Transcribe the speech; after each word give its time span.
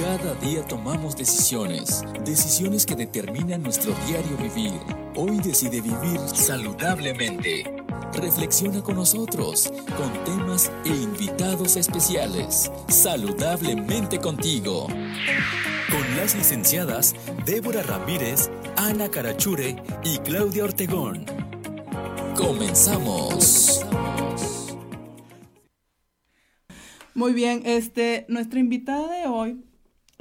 Cada 0.00 0.34
día 0.36 0.66
tomamos 0.66 1.14
decisiones, 1.14 2.02
decisiones 2.24 2.86
que 2.86 2.96
determinan 2.96 3.62
nuestro 3.62 3.92
diario 4.06 4.34
vivir. 4.38 4.72
Hoy 5.14 5.40
decide 5.40 5.82
vivir 5.82 6.18
saludablemente. 6.32 7.84
Reflexiona 8.14 8.80
con 8.80 8.96
nosotros, 8.96 9.70
con 9.98 10.24
temas 10.24 10.72
e 10.86 10.88
invitados 10.88 11.76
especiales. 11.76 12.72
Saludablemente 12.88 14.18
contigo. 14.18 14.86
Con 14.86 16.16
las 16.16 16.34
licenciadas 16.34 17.14
Débora 17.44 17.82
Ramírez, 17.82 18.50
Ana 18.76 19.10
Carachure 19.10 19.76
y 20.02 20.16
Claudia 20.20 20.64
Ortegón. 20.64 21.26
Comenzamos. 22.34 23.84
Muy 27.12 27.34
bien, 27.34 27.60
este, 27.66 28.24
nuestra 28.28 28.60
invitada 28.60 29.06
de 29.12 29.26
hoy 29.26 29.69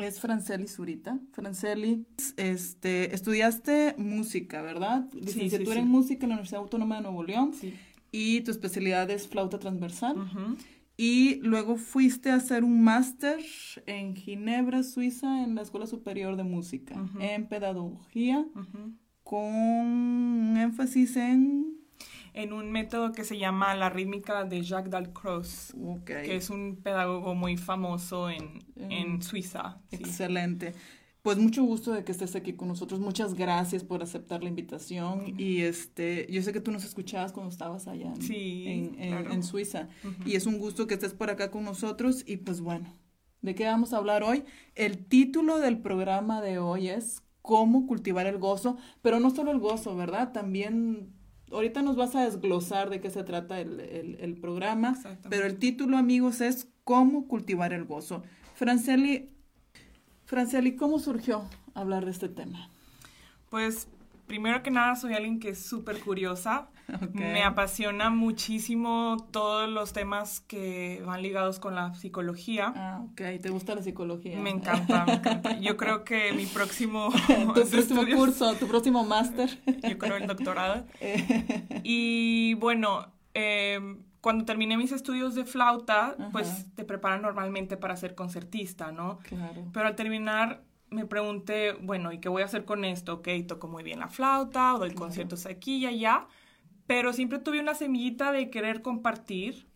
es 0.04 0.20
Franceli 0.20 0.68
Zurita. 0.68 1.20
Franceli, 1.32 2.06
este, 2.38 3.14
estudiaste 3.14 3.96
música, 3.98 4.62
¿verdad? 4.62 5.08
Licenciatura 5.14 5.76
sí, 5.76 5.80
sí. 5.80 5.80
en 5.80 5.88
música 5.88 6.26
en 6.26 6.30
la 6.30 6.36
Universidad 6.36 6.62
Autónoma 6.62 6.96
de 6.96 7.02
Nuevo 7.02 7.24
León. 7.24 7.54
Sí. 7.54 7.74
Y 8.12 8.42
tu 8.42 8.52
especialidad 8.52 9.10
es 9.10 9.28
flauta 9.28 9.60
transversal. 9.60 10.16
Y 10.98 11.36
luego 11.36 11.78
fuiste 11.78 12.30
a 12.30 12.36
hacer 12.36 12.64
un 12.64 12.84
máster 12.84 13.40
en 13.86 14.16
Ginebra, 14.16 14.84
Suiza, 14.84 15.44
en 15.44 15.56
la 15.56 15.62
Escuela 15.62 15.88
Superior 15.88 16.36
de 16.36 16.44
Música, 16.44 16.96
en 17.20 17.48
pedagogía, 17.48 18.46
con 19.24 19.46
un 19.46 20.58
énfasis 20.58 21.16
en... 21.16 21.79
En 22.34 22.54
un 22.54 22.72
método 22.72 23.12
que 23.12 23.24
se 23.24 23.38
llama 23.38 23.74
la 23.76 23.90
rítmica 23.90 24.44
de 24.46 24.62
Jacques 24.62 24.92
Dalcroze, 24.92 25.74
Ok, 25.84 26.06
que 26.06 26.36
es 26.36 26.50
un 26.50 26.78
pedagogo 26.78 27.36
muy 27.36 27.58
famoso 27.58 28.30
en, 28.30 28.64
en 28.76 29.18
Mm. 29.18 29.22
Suiza. 29.22 29.82
sí. 29.90 29.98
excelente. 29.98 30.74
Pues 31.22 31.38
mucho 31.38 31.64
gusto 31.64 31.92
de 31.92 32.06
que 32.06 32.14
estés 32.14 32.34
aquí 32.38 32.54
con 32.54 32.70
nosotros. 32.70 33.02
Muchas 33.02 33.34
gracias 33.34 33.84
por 33.84 34.02
aceptar 34.02 34.42
la 34.42 34.48
invitación. 34.50 35.34
Y 35.38 35.62
este, 35.62 36.26
yo 36.32 36.42
sé 36.42 36.54
que 36.54 36.62
tú 36.62 36.72
nos 36.72 36.86
escuchabas 36.86 37.34
cuando 37.34 37.52
estabas 37.52 37.88
allá 37.90 38.08
en, 38.08 38.22
Sí, 38.22 38.64
en, 38.68 39.00
en- 39.00 39.10
claro. 39.10 39.34
en 39.34 39.44
Suiza. 39.44 39.90
Ujú. 40.06 40.30
Y 40.30 40.36
es 40.36 40.46
un 40.46 40.58
gusto 40.58 40.88
que 40.88 40.94
estés 40.94 41.14
por 41.14 41.30
acá 41.30 41.52
con 41.52 41.66
nosotros. 41.66 42.24
Y 42.26 42.38
pues 42.38 42.62
bueno, 42.62 42.94
¿de 43.42 43.54
qué 43.54 43.66
vamos 43.66 43.92
a 43.94 43.98
hablar 43.98 44.24
hoy? 44.24 44.46
El 44.76 45.06
título 45.06 45.60
del 45.60 45.80
programa 45.80 46.42
de 46.42 46.58
hoy 46.58 46.88
es 46.88 47.22
Cómo 47.42 47.86
cultivar 47.86 48.26
el 48.26 48.38
gozo, 48.38 48.78
pero 49.02 49.20
no 49.20 49.30
solo 49.30 49.52
el 49.52 49.60
gozo, 49.60 49.96
¿verdad? 49.98 50.32
También, 50.32 51.14
ahorita 51.52 51.82
nos 51.82 51.96
vas 51.96 52.16
a 52.16 52.24
desglosar 52.26 52.90
de 52.90 53.02
qué 53.02 53.10
se 53.10 53.24
trata 53.24 53.60
el, 53.60 53.80
el- 53.80 54.18
el 54.20 54.38
programa, 54.38 54.96
pero 55.30 55.46
el 55.46 55.58
título, 55.60 55.98
amigos, 55.98 56.42
es 56.42 56.68
Cómo 56.84 57.28
cultivar 57.28 57.72
el 57.74 57.86
gozo. 57.86 58.24
Franceli, 58.56 59.30
Franceli, 60.26 60.76
¿cómo 60.76 60.98
surgió 61.00 61.44
hablar 61.76 62.06
de 62.06 62.12
este 62.12 62.30
tema? 62.30 62.70
Pues 63.50 63.88
primero 64.28 64.64
que 64.64 64.72
nada 64.72 64.96
soy 64.96 65.14
alguien 65.14 65.40
que 65.40 65.50
es 65.50 65.60
súper 65.60 66.00
curiosa. 66.00 66.70
Me 67.14 67.44
apasiona 67.44 68.10
muchísimo 68.10 69.18
todos 69.32 69.70
los 69.70 69.94
temas 69.94 70.42
que 70.42 71.02
van 71.06 71.22
ligados 71.22 71.60
con 71.60 71.76
la 71.76 71.94
psicología. 71.96 72.74
Ah, 72.76 73.02
ok, 73.12 73.22
¿te 73.42 73.50
gusta 73.50 73.76
la 73.76 73.82
psicología? 73.82 74.40
Me 74.40 74.50
encanta, 74.50 75.06
me 75.06 75.14
encanta. 75.14 75.60
Yo 75.60 75.78
creo 75.78 76.04
que 76.04 76.34
mi 76.34 76.46
próximo, 76.46 77.10
tu 77.28 77.54
próximo 77.54 77.80
estudios- 78.02 78.18
curso, 78.20 78.54
tu 78.56 78.68
próximo 78.68 79.04
máster. 79.06 79.50
yo 79.88 79.98
creo 79.98 80.18
el 80.18 80.28
doctorado. 80.28 80.86
Y 81.84 82.54
bueno, 82.56 83.08
eh, 83.34 83.98
cuando 84.22 84.46
terminé 84.46 84.78
mis 84.78 84.92
estudios 84.92 85.36
de 85.36 85.46
flauta, 85.46 86.16
Ajá. 86.20 86.30
pues 86.32 86.66
te 86.76 86.84
preparan 86.84 87.22
normalmente 87.22 87.78
para 87.78 87.96
ser 87.96 88.16
concertista, 88.16 88.92
¿no? 88.92 89.20
claro. 89.20 89.66
Pero 89.74 89.88
al 89.88 89.96
terminar 89.96 90.64
me 90.90 91.06
pregunté, 91.06 91.74
bueno, 91.74 92.12
¿y 92.12 92.20
qué 92.20 92.30
voy 92.30 92.42
a 92.42 92.46
hacer 92.46 92.66
con 92.66 92.84
esto? 92.84 93.14
Ok, 93.16 93.28
toco 93.48 93.68
muy 93.68 93.84
bien 93.84 94.00
la 94.00 94.08
flauta, 94.08 94.74
o 94.74 94.80
doy 94.80 94.90
Claro. 94.90 95.02
conciertos 95.06 95.46
aquí 95.46 95.78
y 95.78 95.86
allá, 95.86 96.26
pero 96.90 97.14
siempre 97.14 97.38
tuve 97.38 97.60
una 97.60 97.76
semillita 97.76 98.32
de 98.32 98.50
querer 98.50 98.82
compartir 98.82 99.68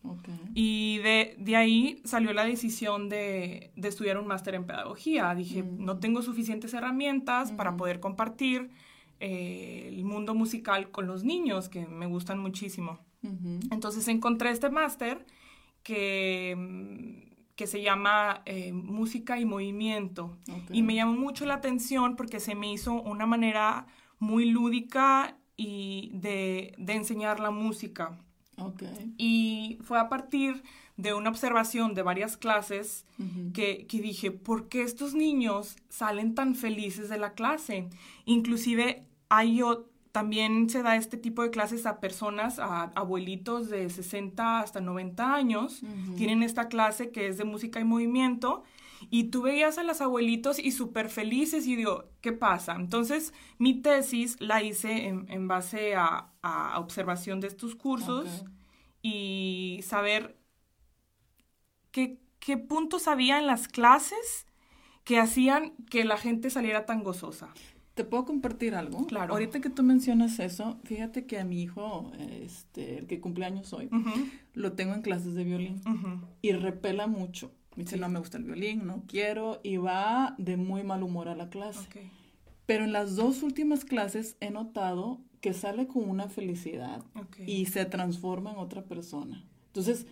y 0.52 0.98
de, 0.98 1.36
de 1.38 1.54
ahí 1.54 2.00
salió 2.04 2.32
la 2.32 2.44
decisión 2.44 3.08
de, 3.08 3.70
de 3.76 3.88
estudiar 3.88 4.18
un 4.18 4.26
máster 4.26 4.56
en 4.56 4.64
pedagogía. 4.66 5.32
Dije, 5.36 5.62
Mm. 5.62 5.84
no 5.84 6.00
tengo 6.00 6.22
suficientes 6.22 6.74
herramientas 6.74 7.52
para 7.52 7.76
poder 7.76 8.00
compartir 8.00 8.70
eh, 9.20 9.92
el 9.94 10.04
mundo 10.04 10.34
musical 10.34 10.90
con 10.90 11.06
los 11.06 11.22
niños, 11.22 11.68
que 11.68 11.86
me 11.86 12.06
gustan 12.06 12.40
muchísimo. 12.40 12.98
Entonces 13.70 14.08
encontré 14.08 14.50
este 14.50 14.68
máster 14.68 15.24
que, 15.84 16.56
mm, 16.58 17.54
que 17.54 17.66
se 17.68 17.80
llama 17.80 18.42
eh, 18.44 18.72
Música 18.72 19.38
y 19.38 19.44
Movimiento. 19.44 20.36
Y 20.72 20.82
me 20.82 20.96
llamó 20.96 21.12
mucho 21.14 21.46
la 21.46 21.54
atención 21.54 22.16
porque 22.16 22.40
se 22.40 22.56
me 22.56 22.72
hizo 22.72 22.92
una 23.00 23.24
manera 23.26 23.86
muy 24.18 24.46
lúdica 24.50 25.36
y 25.56 26.10
de, 26.14 26.74
de 26.78 26.92
enseñar 26.94 27.40
la 27.40 27.50
música. 27.50 28.18
Ok. 28.56 28.82
Y 29.18 29.78
fue 29.82 29.98
a 29.98 30.08
partir 30.08 30.62
de 30.96 31.12
una 31.12 31.30
observación 31.30 31.94
de 31.94 32.02
varias 32.02 32.36
clases 32.36 33.04
Ujú. 33.18 33.52
que, 33.52 33.86
que 33.86 34.00
dije, 34.00 34.30
¿por 34.30 34.68
qué 34.68 34.82
estos 34.82 35.14
niños 35.14 35.76
salen 35.88 36.34
tan 36.34 36.54
felices 36.54 37.08
de 37.08 37.18
la 37.18 37.32
clase? 37.34 37.88
Inclusive 38.26 39.06
hay 39.28 39.60
también 40.12 40.70
se 40.70 40.84
da 40.84 40.94
este 40.94 41.16
tipo 41.16 41.42
de 41.42 41.50
clases 41.50 41.86
a 41.86 41.98
personas, 41.98 42.60
a 42.60 42.82
abuelitos 42.94 43.68
de 43.68 43.90
60 43.90 44.60
hasta 44.60 44.80
90 44.80 45.34
años, 45.34 45.82
Ujú. 45.82 46.14
tienen 46.14 46.44
esta 46.44 46.68
clase 46.68 47.10
que 47.10 47.26
es 47.26 47.36
de 47.36 47.44
música 47.44 47.80
y 47.80 47.84
movimiento, 47.84 48.62
y 49.10 49.24
tú 49.24 49.42
veías 49.42 49.78
a 49.78 49.82
los 49.82 50.00
abuelitos 50.00 50.58
y 50.58 50.72
súper 50.72 51.08
felices 51.08 51.66
y 51.66 51.76
digo, 51.76 52.10
¿qué 52.20 52.32
pasa? 52.32 52.74
Entonces 52.74 53.32
mi 53.58 53.80
tesis 53.80 54.36
la 54.40 54.62
hice 54.62 55.08
en, 55.08 55.26
en 55.30 55.48
base 55.48 55.94
a, 55.94 56.32
a 56.42 56.78
observación 56.80 57.40
de 57.40 57.48
estos 57.48 57.74
cursos 57.74 58.44
y 59.02 59.80
saber 59.82 60.36
qué, 61.90 62.18
qué 62.38 62.56
puntos 62.56 63.08
había 63.08 63.38
en 63.38 63.46
las 63.46 63.68
clases 63.68 64.46
que 65.04 65.18
hacían 65.18 65.72
que 65.90 66.04
la 66.04 66.16
gente 66.16 66.50
saliera 66.50 66.86
tan 66.86 67.02
gozosa. 67.02 67.52
¿Te 67.94 68.02
puedo 68.02 68.24
compartir 68.24 68.74
algo? 68.74 69.06
Claro. 69.06 69.34
Ahorita 69.34 69.60
que 69.60 69.70
tú 69.70 69.84
mencionas 69.84 70.40
eso, 70.40 70.80
fíjate 70.82 71.26
que 71.26 71.38
a 71.38 71.44
mi 71.44 71.62
hijo, 71.62 72.10
este, 72.18 72.98
el 72.98 73.06
que 73.06 73.20
cumple 73.20 73.44
años 73.44 73.72
hoy, 73.72 73.88
lo 74.52 74.72
tengo 74.72 74.94
en 74.94 75.02
clases 75.02 75.34
de 75.34 75.44
violín 75.44 75.80
y 76.42 76.52
repela 76.52 77.06
mucho. 77.06 77.52
Me 77.76 77.84
dice, 77.84 77.96
Sí. 77.96 78.00
no 78.00 78.08
me 78.08 78.18
gusta 78.18 78.38
el 78.38 78.44
violín, 78.44 78.86
no 78.86 79.02
quiero, 79.08 79.60
y 79.62 79.76
va 79.78 80.34
de 80.38 80.56
muy 80.56 80.82
mal 80.84 81.02
humor 81.02 81.28
a 81.28 81.34
la 81.34 81.48
clase. 81.50 81.80
Ok. 81.80 81.96
Pero 82.66 82.84
en 82.84 82.92
las 82.92 83.16
dos 83.16 83.42
últimas 83.42 83.84
clases 83.84 84.36
he 84.40 84.50
notado 84.50 85.20
que 85.40 85.52
sale 85.52 85.86
con 85.86 86.08
una 86.08 86.28
felicidad 86.28 87.02
Ok. 87.14 87.40
y 87.46 87.66
se 87.66 87.84
transforma 87.84 88.52
en 88.52 88.58
otra 88.58 88.82
persona. 88.84 89.44
Entonces, 89.66 90.06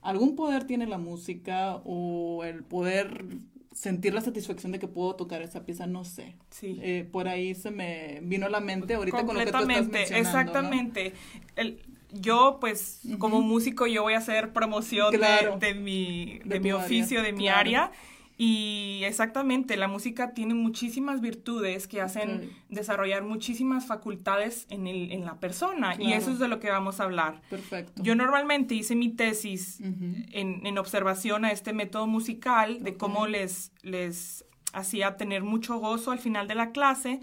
algún 0.00 0.34
poder 0.34 0.64
tiene 0.64 0.86
la 0.86 0.98
música 0.98 1.76
o 1.84 2.42
el 2.44 2.64
poder 2.64 3.26
sentir 3.72 4.12
la 4.12 4.20
satisfacción 4.20 4.72
de 4.72 4.78
que 4.78 4.88
puedo 4.88 5.14
tocar 5.14 5.40
esa 5.42 5.64
pieza, 5.64 5.86
no 5.86 6.04
sé. 6.04 6.34
Sí. 6.50 6.78
Eh, 6.82 7.08
por 7.10 7.28
ahí 7.28 7.54
se 7.54 7.70
me 7.70 8.20
vino 8.22 8.46
a 8.46 8.50
la 8.50 8.60
mente 8.60 8.94
ahorita 8.94 9.24
con 9.24 9.34
lo 9.36 9.44
que 9.44 9.50
tú 9.50 9.56
estás 9.58 9.66
mencionando. 9.66 10.10
¿no? 10.10 10.16
exactamente. 10.18 11.12
El, 11.56 11.80
yo, 12.12 12.58
pues, 12.60 13.00
como 13.18 13.40
músico, 13.42 13.86
yo 13.86 14.02
voy 14.02 14.14
a 14.14 14.18
hacer 14.18 14.52
promoción 14.52 15.10
de- 15.12 15.18
Claro. 15.18 15.56
de, 15.58 15.74
mi, 15.74 16.38
De 16.44 16.54
de 16.54 16.60
mi 16.60 16.70
área, 16.70 16.84
oficio, 16.84 17.22
de 17.22 17.32
mi 17.32 17.44
claro. 17.44 17.58
área. 17.60 17.92
Y 18.38 19.02
exactamente, 19.04 19.76
la 19.76 19.86
música 19.88 20.32
tiene 20.34 20.54
muchísimas 20.54 21.20
virtudes 21.20 21.86
que 21.86 22.00
hacen 22.00 22.50
desarrollar 22.70 23.22
muchísimas 23.22 23.86
facultades 23.86 24.66
en, 24.70 24.86
el, 24.88 25.12
en 25.12 25.24
la 25.24 25.38
persona. 25.38 25.94
Y 25.98 26.12
eso 26.14 26.30
es 26.32 26.38
de 26.38 26.48
lo 26.48 26.58
que 26.58 26.70
vamos 26.70 26.98
a 26.98 27.04
hablar. 27.04 27.40
Perfecto. 27.50 28.02
Yo 28.02 28.14
normalmente 28.16 28.74
hice 28.74 28.96
mi 28.96 29.10
tesis 29.10 29.80
en, 29.80 30.66
en 30.66 30.78
observación 30.78 31.44
a 31.44 31.52
este 31.52 31.72
método 31.72 32.06
musical, 32.06 32.82
de 32.82 32.96
cómo 32.96 33.26
les, 33.28 33.70
les 33.82 34.44
hacía 34.72 35.16
tener 35.16 35.42
mucho 35.42 35.78
gozo 35.78 36.10
al 36.10 36.18
final 36.18 36.48
de 36.48 36.54
la 36.54 36.72
clase, 36.72 37.20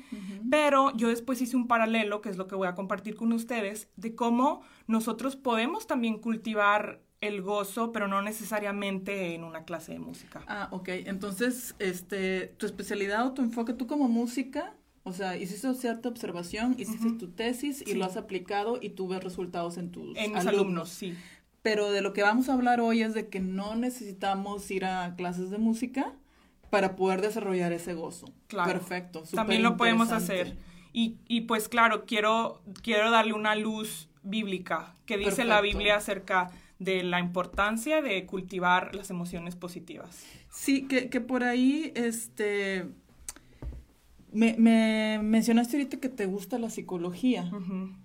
pero 0.49 0.95
yo 0.95 1.07
después 1.09 1.41
hice 1.41 1.55
un 1.57 1.67
paralelo, 1.67 2.21
que 2.21 2.29
es 2.29 2.37
lo 2.37 2.47
que 2.47 2.55
voy 2.55 2.67
a 2.67 2.75
compartir 2.75 3.15
con 3.15 3.31
ustedes, 3.33 3.89
de 3.95 4.15
cómo 4.15 4.61
nosotros 4.87 5.35
podemos 5.35 5.87
también 5.87 6.19
cultivar 6.19 7.01
el 7.21 7.41
gozo, 7.41 7.91
pero 7.91 8.07
no 8.07 8.21
necesariamente 8.21 9.33
en 9.35 9.43
una 9.43 9.65
clase 9.65 9.91
de 9.93 9.99
música. 9.99 10.41
Ah, 10.47 10.69
ok. 10.71 10.87
Entonces, 11.05 11.75
este, 11.79 12.47
tu 12.57 12.65
especialidad 12.65 13.25
o 13.27 13.33
tu 13.33 13.41
enfoque, 13.41 13.73
tú 13.73 13.87
como 13.87 14.07
música, 14.07 14.73
o 15.03 15.11
sea, 15.11 15.35
hiciste 15.37 15.73
cierta 15.73 16.07
observación, 16.07 16.75
hiciste 16.77 17.07
Ujú. 17.07 17.17
tu 17.17 17.27
tesis 17.31 17.81
y 17.81 17.91
Sí. 17.91 17.93
lo 17.95 18.05
has 18.05 18.15
aplicado 18.15 18.77
y 18.81 18.91
tú 18.91 19.07
ves 19.07 19.23
resultados 19.23 19.77
en 19.77 19.91
tus 19.91 20.15
En 20.17 20.35
alumnos. 20.35 20.45
alumnos, 20.47 20.89
sí. 20.89 21.13
Pero 21.61 21.91
de 21.91 22.01
lo 22.01 22.13
que 22.13 22.21
vamos 22.21 22.47
a 22.47 22.53
hablar 22.53 22.79
hoy 22.79 23.01
es 23.01 23.13
de 23.13 23.27
que 23.27 23.41
no 23.41 23.75
necesitamos 23.75 24.69
ir 24.71 24.85
a 24.85 25.15
clases 25.17 25.49
de 25.49 25.57
música 25.57 26.13
para 26.69 26.95
poder 26.95 27.21
desarrollar 27.21 27.71
ese 27.73 27.93
gozo. 27.93 28.27
Claro. 28.47 28.71
Perfecto. 28.71 29.23
También 29.33 29.63
lo 29.63 29.77
podemos 29.77 30.11
hacer. 30.11 30.57
Y, 30.93 31.17
y 31.27 31.41
pues 31.41 31.69
claro, 31.69 32.05
quiero, 32.05 32.61
quiero 32.81 33.11
darle 33.11 33.33
una 33.33 33.55
luz 33.55 34.09
bíblica 34.23 34.95
que 35.05 35.17
dice 35.17 35.45
la. 35.45 35.61
Biblia 35.61 35.97
acerca 35.97 36.51
de 36.79 37.03
la 37.03 37.19
importancia 37.19 38.01
de 38.01 38.25
cultivar 38.25 38.95
las 38.95 39.09
emociones 39.09 39.55
positivas. 39.55 40.25
Sí, 40.49 40.87
que, 40.87 41.09
que 41.09 41.21
por 41.21 41.43
ahí, 41.43 41.91
este, 41.95 42.87
me, 44.31 44.55
me, 44.57 45.19
mencionaste 45.21 45.77
ahorita 45.77 45.97
que 45.97 46.09
te 46.09 46.25
gusta 46.25 46.57
la 46.57 46.69
psicología. 46.69 47.51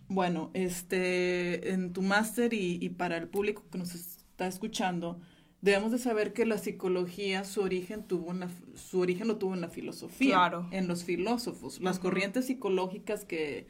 Bueno, 0.09 0.51
este, 0.55 1.73
en 1.73 1.93
tu 1.93 2.03
máster 2.03 2.53
y, 2.53 2.79
y, 2.81 2.89
para 2.91 3.17
el 3.17 3.29
público 3.29 3.63
que 3.71 3.79
nos 3.79 3.95
está 3.95 4.47
escuchando, 4.47 5.21
debemos 5.65 5.93
de 5.93 5.99
saber 5.99 6.35
que 6.35 6.45
la 6.45 6.59
psicología, 6.59 7.43
su 7.45 7.63
origen 7.63 8.03
tuvo 8.07 8.29
una, 8.29 8.51
su 8.75 9.01
origen 9.01 9.27
lo 9.29 9.39
tuvo 9.39 9.55
en 9.55 9.63
la 9.63 9.71
filosofía, 9.71 10.35
claro. 10.35 10.69
en 10.71 10.87
los 10.87 11.05
filósofos. 11.05 11.81
Las 11.81 11.99
corrientes 11.99 12.45
psicológicas 12.47 13.25
que, 13.25 13.67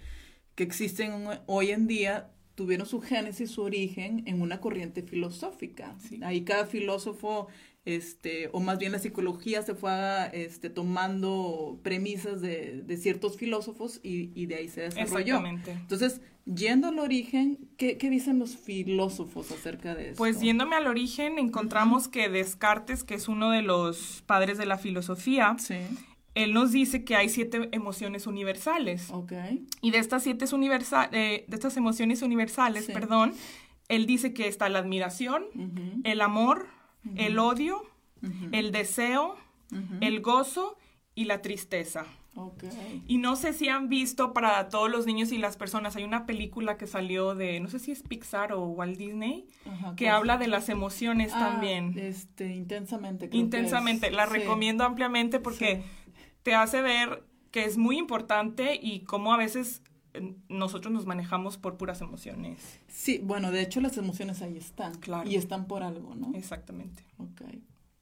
que 0.57 0.65
existen 0.65 1.25
hoy 1.47 1.71
en 1.71 1.87
día 1.87 2.33
tuvieron 2.57 2.89
su 2.89 3.01
génesis, 3.01 3.53
su 3.53 3.63
origen 3.63 4.25
en 4.27 4.43
una 4.43 4.61
corriente 4.61 5.03
filosófica. 5.03 5.95
Sí. 6.01 6.19
Ahí 6.25 6.43
cada 6.43 6.67
filósofo, 6.67 7.47
este, 7.85 8.49
o 8.53 8.61
más 8.61 8.79
bien 8.79 8.93
la 8.93 8.99
psicología 8.99 9.63
se 9.63 9.75
fue 9.75 10.31
este, 10.33 10.71
tomando 10.71 11.79
premisas 11.83 12.41
de, 12.41 12.83
de 12.83 12.97
ciertos 12.97 13.37
filósofos 13.37 14.01
y, 14.03 14.31
y, 14.35 14.47
de 14.47 14.55
ahí 14.57 14.69
se 14.69 14.83
desarrolló. 14.83 15.37
Exactamente. 15.37 15.73
Entonces, 15.73 16.21
yendo 16.47 16.89
al 16.89 16.99
origen, 16.99 17.59
¿qué, 17.77 17.99
¿qué, 17.99 18.09
dicen 18.11 18.39
los 18.39 18.57
filósofos 18.57 19.51
acerca 19.51 19.95
de 19.95 20.11
eso? 20.11 20.19
Pues 20.19 20.41
yéndome 20.41 20.77
al 20.77 20.87
origen, 20.87 21.39
encontramos 21.39 22.07
uh 22.07 22.09
-huh. 22.09 22.13
que 22.13 22.29
Descartes, 22.29 23.05
que 23.05 23.15
es 23.15 23.29
uno 23.29 23.51
de 23.51 23.63
los 23.63 24.23
padres 24.27 24.57
de 24.59 24.67
la 24.67 24.79
filosofía, 24.79 25.57
sí 25.59 25.77
él 26.35 26.53
nos 26.53 26.73
dice 26.73 27.05
que 27.05 27.17
hay 27.17 27.29
siete 27.29 27.69
emociones 27.73 28.27
universales. 28.27 29.11
Okay. 29.11 29.67
Y 29.81 29.93
de 29.93 29.99
estas 29.99 30.25
siete 30.25 30.45
universal, 30.53 31.09
eh, 31.13 31.45
de 31.47 31.57
estas 31.57 31.77
emociones 31.77 32.23
universales, 32.23 32.87
sí. 32.87 32.93
perdón, 32.93 33.33
él 33.89 34.07
dice 34.07 34.33
que 34.33 34.49
está 34.49 34.69
la 34.69 34.81
admiración, 34.81 35.45
uh 35.55 35.59
-huh. 35.59 36.01
el 36.05 36.21
amor, 36.21 36.67
uh 37.05 37.09
-huh. 37.09 37.27
el 37.27 37.39
odio, 37.39 37.83
uh 38.23 38.27
-huh. 38.27 38.49
el 38.53 38.73
deseo, 38.73 39.37
el 40.01 40.21
gozo 40.21 40.77
y 41.15 41.25
la 41.25 41.43
tristeza. 41.43 42.07
Okay. 42.37 43.05
Y 43.07 43.19
no 43.19 43.37
sé 43.37 43.53
si 43.53 43.69
han 43.69 43.89
visto 43.89 44.33
para 44.33 44.69
todos 44.69 44.91
los 44.91 45.07
niños 45.07 45.31
y 45.31 45.39
las 45.39 45.57
personas, 45.57 45.95
hay 45.95 46.03
una 46.03 46.27
película 46.27 46.77
que 46.77 46.89
salió 46.89 47.37
de, 47.37 47.61
no 47.61 47.69
sé 47.69 47.79
si 47.79 47.93
es 47.93 48.03
Pixar 48.03 48.53
o 48.53 48.65
Walt 48.67 48.97
Disney, 48.99 49.47
Ajá, 49.65 49.95
que 49.95 50.09
habla 50.09 50.37
de 50.37 50.49
las 50.49 50.69
emociones 50.69 51.33
ah, 51.33 51.39
también. 51.39 51.97
Este, 51.97 52.53
intensamente. 52.53 53.29
Creo 53.29 53.41
intensamente, 53.41 54.11
la 54.11 54.27
sí. 54.27 54.33
recomiendo 54.33 54.85
ampliamente 54.85 55.39
porque... 55.39 55.77
Sí 55.77 56.05
te 56.45 56.55
hace 56.55 56.83
ver 56.83 57.25
que 57.51 57.65
es 57.65 57.77
muy 57.77 57.99
importante 57.99 58.79
y 58.81 59.01
cómo 59.01 59.33
a 59.33 59.37
veces 59.37 59.83
nosotros 60.49 60.93
nos 60.93 61.07
manejamos 61.07 61.57
por 61.57 61.77
puras 61.77 62.01
emociones. 62.01 62.81
Sí, 62.89 63.21
bueno, 63.23 63.51
de 63.51 63.63
hecho 63.63 63.81
las 63.81 63.97
emociones 63.97 64.43
ahí 64.43 64.57
están. 64.57 64.95
Claro. 64.95 65.29
Y 65.29 65.37
están 65.37 65.67
por 65.67 65.83
algo, 65.83 66.15
¿no? 66.15 66.33
Exactamente. 66.35 67.05
Ok, 67.19 67.43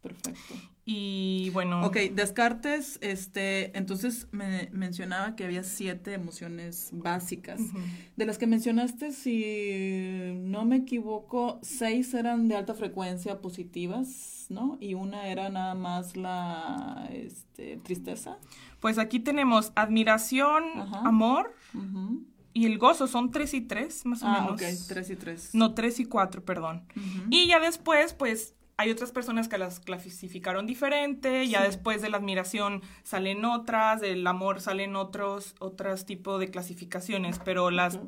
perfecto. 0.01 0.55
Y 0.85 1.51
bueno. 1.51 1.87
Ok, 1.87 1.97
Descartes, 2.13 2.99
este, 3.03 3.77
entonces 3.79 4.27
me 4.33 4.69
mencionaba 4.73 5.37
que 5.37 5.45
había 5.45 5.63
siete 5.63 6.15
emociones 6.15 6.91
básicas. 6.93 7.61
Uh 7.61 7.65
-huh. 7.65 7.85
De 8.17 8.27
las 8.27 8.37
que 8.37 8.49
mencionaste, 8.49 9.13
si 9.13 10.33
no 10.35 10.65
me 10.65 10.77
equivoco, 10.77 11.61
seis 11.63 12.15
eran 12.15 12.49
de 12.49 12.57
alta 12.57 12.75
frecuencia 12.75 13.41
positivas, 13.41 14.47
¿no? 14.49 14.77
Y 14.81 14.95
una 14.95 15.29
era 15.29 15.51
nada 15.51 15.77
más 15.77 16.17
la 16.17 17.09
este, 17.13 17.77
tristeza. 17.85 18.39
Pues 18.81 18.99
aquí 18.99 19.21
tenemos 19.21 19.71
admiración, 19.77 20.65
Ajá. 20.75 21.07
amor. 21.07 21.55
Uh 21.75 21.79
-huh. 21.79 22.25
Y 22.55 22.67
el 22.67 22.77
gozo 22.79 23.07
son 23.07 23.31
tres 23.31 23.55
y 23.55 23.61
tres, 23.63 24.05
más 24.05 24.23
o 24.23 24.27
ah, 24.27 24.41
menos. 24.41 24.61
ok, 24.61 24.89
tres 24.89 25.11
y 25.11 25.17
tres. 25.17 25.55
No, 25.55 25.75
tres 25.75 26.01
y 26.01 26.05
cuatro, 26.07 26.45
perdón. 26.45 26.83
Uh 26.97 27.01
-huh. 27.01 27.27
Y 27.31 27.47
ya 27.47 27.61
después, 27.61 28.13
pues, 28.15 28.55
hay 28.77 28.91
otras 28.91 29.13
personas 29.13 29.49
que 29.49 29.59
las 29.59 29.81
clasificaron 29.81 30.67
diferente, 30.67 31.47
ya 31.49 31.63
después 31.63 32.03
de 32.03 32.11
la 32.11 32.17
admiración 32.19 32.83
salen 33.05 33.45
otras, 33.45 34.01
del 34.01 34.27
amor 34.27 34.61
salen 34.61 34.97
otros, 34.97 35.55
otros 35.61 36.05
tipos 36.05 36.41
de 36.41 36.51
clasificaciones, 36.51 37.39
pero 37.45 37.71
las 37.71 38.01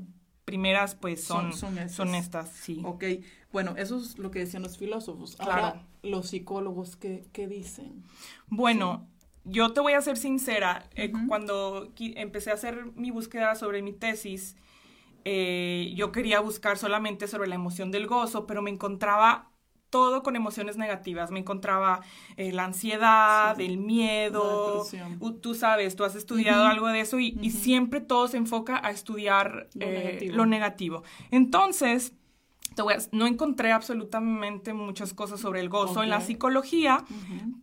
primeras 0.45 0.95
pues 0.95 1.23
son, 1.25 1.53
Son- 1.53 1.77
son 1.77 1.89
son, 1.89 2.09
esas. 2.09 2.25
estas, 2.25 2.49
sí. 2.51 2.81
Ok, 2.85 3.05
bueno, 3.53 3.75
eso 3.77 3.99
es 3.99 4.19
lo 4.19 4.31
que 4.31 4.41
decían 4.41 4.63
los 4.63 4.77
filósofos. 4.79 5.37
Claro. 5.37 5.53
Ahora, 5.53 5.83
los 6.03 6.29
psicólogos, 6.29 6.97
¿qué, 6.97 7.25
qué 7.33 7.47
dicen? 7.47 8.03
Bueno, 8.49 9.07
yo 9.45 9.73
te 9.73 9.81
voy 9.81 9.93
a 9.93 10.01
ser 10.01 10.17
sincera, 10.17 10.89
eh, 10.97 11.13
cuando 11.29 11.93
empecé 11.99 12.51
a 12.51 12.55
hacer 12.55 12.87
mi 12.97 13.11
búsqueda 13.11 13.55
sobre 13.55 13.81
mi 13.83 13.93
tesis, 13.93 14.57
eh, 15.25 15.93
yo 15.97 16.13
quería 16.13 16.41
buscar 16.41 16.77
solamente 16.79 17.29
sobre 17.29 17.49
la 17.49 17.55
emoción 17.55 17.91
del 17.91 18.07
gozo, 18.07 18.47
pero 18.47 18.61
me 18.63 18.71
encontraba 18.71 19.51
todo 19.95 20.25
con 20.25 20.35
emociones 20.35 20.77
negativas. 20.77 21.31
Me 21.31 21.39
encontraba 21.39 22.01
eh, 22.37 22.51
la 22.51 22.65
ansiedad, 22.65 23.57
Sí. 23.57 23.65
el 23.65 23.77
La 23.77 23.83
miedo. 23.87 24.85
U- 25.21 25.33
Tú 25.35 25.55
sabes, 25.55 25.95
tú 25.95 26.03
has 26.03 26.17
estudiado 26.17 26.65
algo 26.67 26.89
de 26.89 26.99
eso 27.01 27.21
y, 27.21 27.31
siempre 27.51 28.01
todo 28.01 28.27
se 28.27 28.37
enfoca 28.39 28.81
a 28.85 28.91
estudiar 28.91 29.69
Lo 29.75 29.87
eh, 29.87 30.03
negativo. 30.05 30.37
lo 30.37 30.47
negativo. 30.47 31.03
Entonces, 31.31 32.13
te 32.75 32.83
voy 32.83 32.95
a- 32.95 32.99
no 33.13 33.29
encontré 33.29 33.71
absolutamente 33.71 34.73
muchas 34.75 35.15
cosas 35.15 35.39
sobre 35.39 35.61
el 35.61 35.69
gozo 35.69 36.03
en 36.03 36.11
la 36.11 36.21
psicología, 36.21 37.05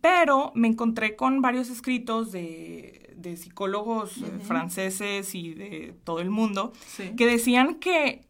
pero 0.00 0.52
me 0.54 0.68
encontré 0.68 1.16
con 1.16 1.42
varios 1.42 1.68
escritos 1.68 2.32
de, 2.32 3.12
de 3.16 3.36
psicólogos 3.36 4.16
eh, 4.18 4.38
franceses 4.42 5.34
y 5.34 5.52
de 5.54 5.94
todo 6.04 6.20
el 6.20 6.30
mundo 6.30 6.72
Sí. 6.86 7.12
que 7.16 7.26
decían 7.26 7.74
que 7.74 8.24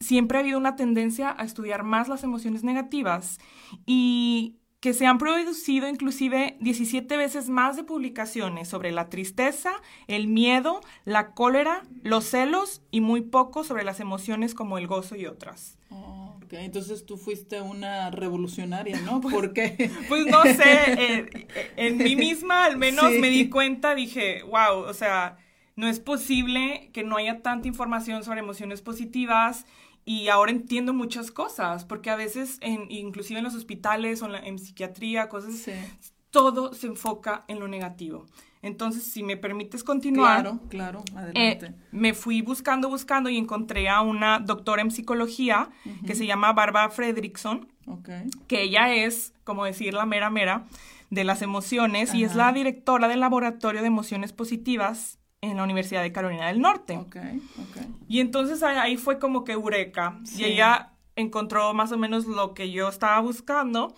siempre 0.00 0.38
ha 0.38 0.40
habido 0.42 0.58
una 0.58 0.76
tendencia 0.76 1.34
a 1.38 1.44
estudiar 1.44 1.82
más 1.82 2.08
las 2.08 2.22
emociones 2.24 2.64
negativas 2.64 3.38
y 3.86 4.56
que 4.80 4.92
se 4.92 5.06
han 5.06 5.18
producido 5.18 5.88
inclusive 5.88 6.58
17 6.60 7.16
veces 7.16 7.48
más 7.48 7.76
de 7.76 7.82
publicaciones 7.82 8.68
sobre 8.68 8.92
la 8.92 9.08
tristeza, 9.08 9.72
el 10.06 10.28
miedo, 10.28 10.80
la 11.04 11.32
cólera, 11.32 11.82
los 12.02 12.26
celos 12.26 12.82
y 12.90 13.00
muy 13.00 13.22
poco 13.22 13.64
sobre 13.64 13.84
las 13.84 14.00
emociones 14.00 14.54
como 14.54 14.78
el 14.78 14.86
gozo 14.86 15.16
y 15.16 15.26
otras. 15.26 15.78
Oh, 15.90 16.38
ok, 16.44 16.52
entonces 16.52 17.06
tú 17.06 17.16
fuiste 17.16 17.60
una 17.62 18.10
revolucionaria, 18.12 19.00
¿no? 19.00 19.20
Porque 19.20 19.90
Pues 20.08 20.26
no 20.26 20.42
sé, 20.44 20.92
eh, 20.98 21.48
en 21.76 21.96
mí 21.96 22.14
misma 22.16 22.66
al 22.66 22.76
menos 22.76 23.10
Sí. 23.12 23.18
me 23.18 23.30
di 23.30 23.48
cuenta, 23.48 23.94
dije, 23.94 24.42
wow, 24.44 24.80
o 24.86 24.94
sea, 24.94 25.38
no 25.74 25.88
es 25.88 26.00
posible 26.00 26.90
que 26.92 27.02
no 27.02 27.16
haya 27.16 27.42
tanta 27.42 27.66
información 27.66 28.22
sobre 28.24 28.40
emociones 28.40 28.82
positivas 28.82 29.66
y 30.06 30.28
ahora 30.28 30.52
entiendo 30.52 30.94
muchas 30.94 31.30
cosas, 31.30 31.84
porque 31.84 32.08
a 32.08 32.16
veces, 32.16 32.56
en, 32.62 32.90
inclusive 32.90 33.38
en 33.40 33.44
los 33.44 33.54
hospitales 33.54 34.22
o 34.22 34.26
en, 34.26 34.32
la- 34.32 34.38
en 34.38 34.58
psiquiatría, 34.58 35.28
cosas, 35.28 35.52
Sí. 35.56 35.72
todo 36.30 36.72
se 36.72 36.86
enfoca 36.86 37.44
en 37.48 37.58
lo 37.60 37.68
negativo. 37.68 38.24
Entonces, 38.62 39.04
si 39.04 39.22
me 39.22 39.36
permites 39.36 39.84
continuar, 39.84 40.42
Claro, 40.42 40.60
claro, 40.68 41.02
eh, 41.34 41.58
adelante. 41.58 41.74
me 41.92 42.14
fui 42.14 42.40
buscando, 42.40 42.88
buscando 42.88 43.28
y 43.30 43.36
encontré 43.36 43.88
a 43.88 44.00
una 44.00 44.38
doctora 44.40 44.80
en 44.82 44.90
psicología 44.90 45.68
que 46.06 46.14
se 46.14 46.24
llama 46.26 46.52
Barbara 46.52 46.88
Fredrickson, 46.90 47.68
ok. 47.86 48.08
que 48.48 48.62
ella 48.62 48.92
es, 48.94 49.34
como 49.44 49.64
decir, 49.64 49.92
la 49.94 50.06
mera 50.06 50.30
mera 50.30 50.64
de 51.10 51.22
las 51.24 51.42
emociones 51.42 52.14
y 52.14 52.24
es 52.24 52.34
la 52.34 52.52
directora 52.52 53.06
del 53.08 53.20
Laboratorio 53.20 53.80
de 53.82 53.86
Emociones 53.86 54.32
Positivas 54.32 55.18
en 55.40 55.56
la 55.56 55.64
Universidad 55.64 56.02
de 56.02 56.12
Carolina 56.12 56.48
del 56.48 56.60
Norte. 56.60 56.98
Y 58.08 58.20
entonces 58.20 58.62
ahí- 58.62 58.96
fue 58.96 59.18
como 59.18 59.44
que 59.44 59.52
eureka. 59.52 60.18
Sí. 60.24 60.42
Y 60.42 60.44
ella 60.46 60.92
encontró 61.14 61.72
más 61.74 61.92
o 61.92 61.98
menos 61.98 62.26
lo 62.26 62.54
que 62.54 62.70
yo 62.70 62.88
estaba 62.88 63.20
buscando 63.20 63.94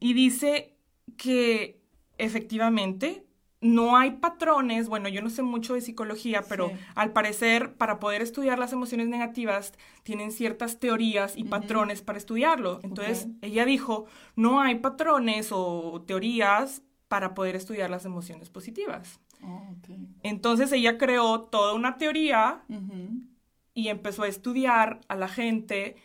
y 0.00 0.12
dice 0.14 0.76
que 1.16 1.80
efectivamente 2.18 3.26
no 3.60 3.96
hay 3.96 4.12
patrones, 4.12 4.88
bueno, 4.88 5.08
yo 5.08 5.22
no 5.22 5.30
sé 5.30 5.42
mucho 5.42 5.74
de 5.74 5.80
psicología, 5.80 6.42
pero 6.48 6.68
Sí. 6.70 6.74
al 6.96 7.12
parecer 7.12 7.74
para 7.74 8.00
poder 8.00 8.20
estudiar 8.20 8.58
las 8.58 8.72
emociones 8.72 9.06
negativas 9.08 9.72
tienen 10.02 10.32
ciertas 10.32 10.80
teorías 10.80 11.36
y 11.36 11.44
patrones 11.44 12.02
para 12.02 12.18
estudiarlo. 12.18 12.80
Entonces, 12.82 13.28
ella 13.40 13.64
dijo, 13.64 14.06
no 14.34 14.60
hay 14.60 14.76
patrones 14.76 15.50
o 15.52 16.02
teorías 16.06 16.82
para 17.06 17.34
poder 17.34 17.54
estudiar 17.54 17.88
las 17.88 18.04
emociones 18.04 18.50
positivas. 18.50 19.20
Oh. 19.42 19.74
Entonces, 20.22 20.72
ella 20.72 20.98
creó 20.98 21.42
toda 21.42 21.74
una 21.74 21.98
teoría 21.98 22.62
y 23.74 23.88
empezó 23.88 24.22
a 24.22 24.28
estudiar 24.28 25.00
a 25.08 25.16
la 25.16 25.28
gente 25.28 25.96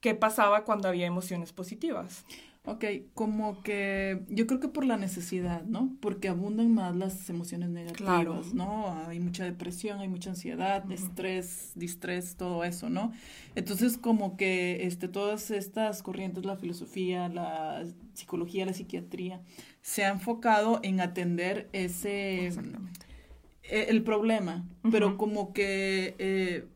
qué 0.00 0.14
pasaba 0.14 0.64
cuando 0.64 0.88
había 0.88 1.06
emociones 1.06 1.52
positivas. 1.52 2.24
Ok, 2.64 2.84
como 3.14 3.62
que 3.62 4.24
yo 4.28 4.46
creo 4.46 4.60
que 4.60 4.68
por 4.68 4.84
la 4.84 4.98
necesidad, 4.98 5.64
¿no? 5.64 5.96
Porque 6.00 6.28
abundan 6.28 6.74
más 6.74 6.94
las 6.94 7.30
emociones 7.30 7.70
negativas, 7.70 7.96
Claro. 7.96 8.42
¿no? 8.52 8.92
Hay 9.06 9.20
mucha 9.20 9.44
depresión, 9.44 10.00
hay 10.00 10.08
mucha 10.08 10.30
ansiedad, 10.30 10.84
estrés, 10.92 11.72
distrés, 11.76 12.36
todo 12.36 12.64
eso, 12.64 12.90
¿no? 12.90 13.12
Entonces, 13.54 13.96
como 13.96 14.36
que 14.36 14.86
este, 14.86 15.08
todas 15.08 15.50
estas 15.50 16.02
corrientes, 16.02 16.44
la 16.44 16.56
filosofía, 16.56 17.28
la 17.30 17.84
psicología, 18.12 18.66
la 18.66 18.74
psiquiatría, 18.74 19.40
se 19.80 20.04
ha 20.04 20.10
enfocado 20.10 20.80
en 20.82 21.00
atender 21.00 21.70
ese, 21.72 22.48
eh, 22.48 23.86
el 23.88 24.02
problema, 24.02 24.68
pero 24.90 25.16
como 25.16 25.54
que 25.54 26.14
eh, 26.18 26.66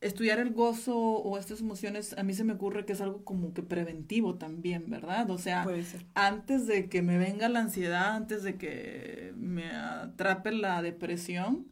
estudiar 0.00 0.38
el 0.38 0.52
gozo 0.52 0.96
o 0.96 1.38
estas 1.38 1.60
emociones, 1.60 2.16
a 2.16 2.22
mí 2.22 2.32
se 2.32 2.44
me 2.44 2.54
ocurre 2.54 2.86
que 2.86 2.94
es 2.94 3.00
algo 3.00 3.24
como 3.24 3.52
que 3.52 3.62
preventivo 3.62 4.36
también, 4.36 4.88
¿verdad? 4.88 5.30
O 5.30 5.38
sea, 5.38 5.66
antes 6.14 6.66
de 6.66 6.88
que 6.88 7.02
me 7.02 7.18
venga 7.18 7.48
la 7.48 7.60
ansiedad, 7.60 8.14
antes 8.14 8.42
de 8.42 8.56
que 8.56 9.34
me 9.36 9.70
atrape 9.70 10.52
la 10.52 10.80
depresión, 10.80 11.66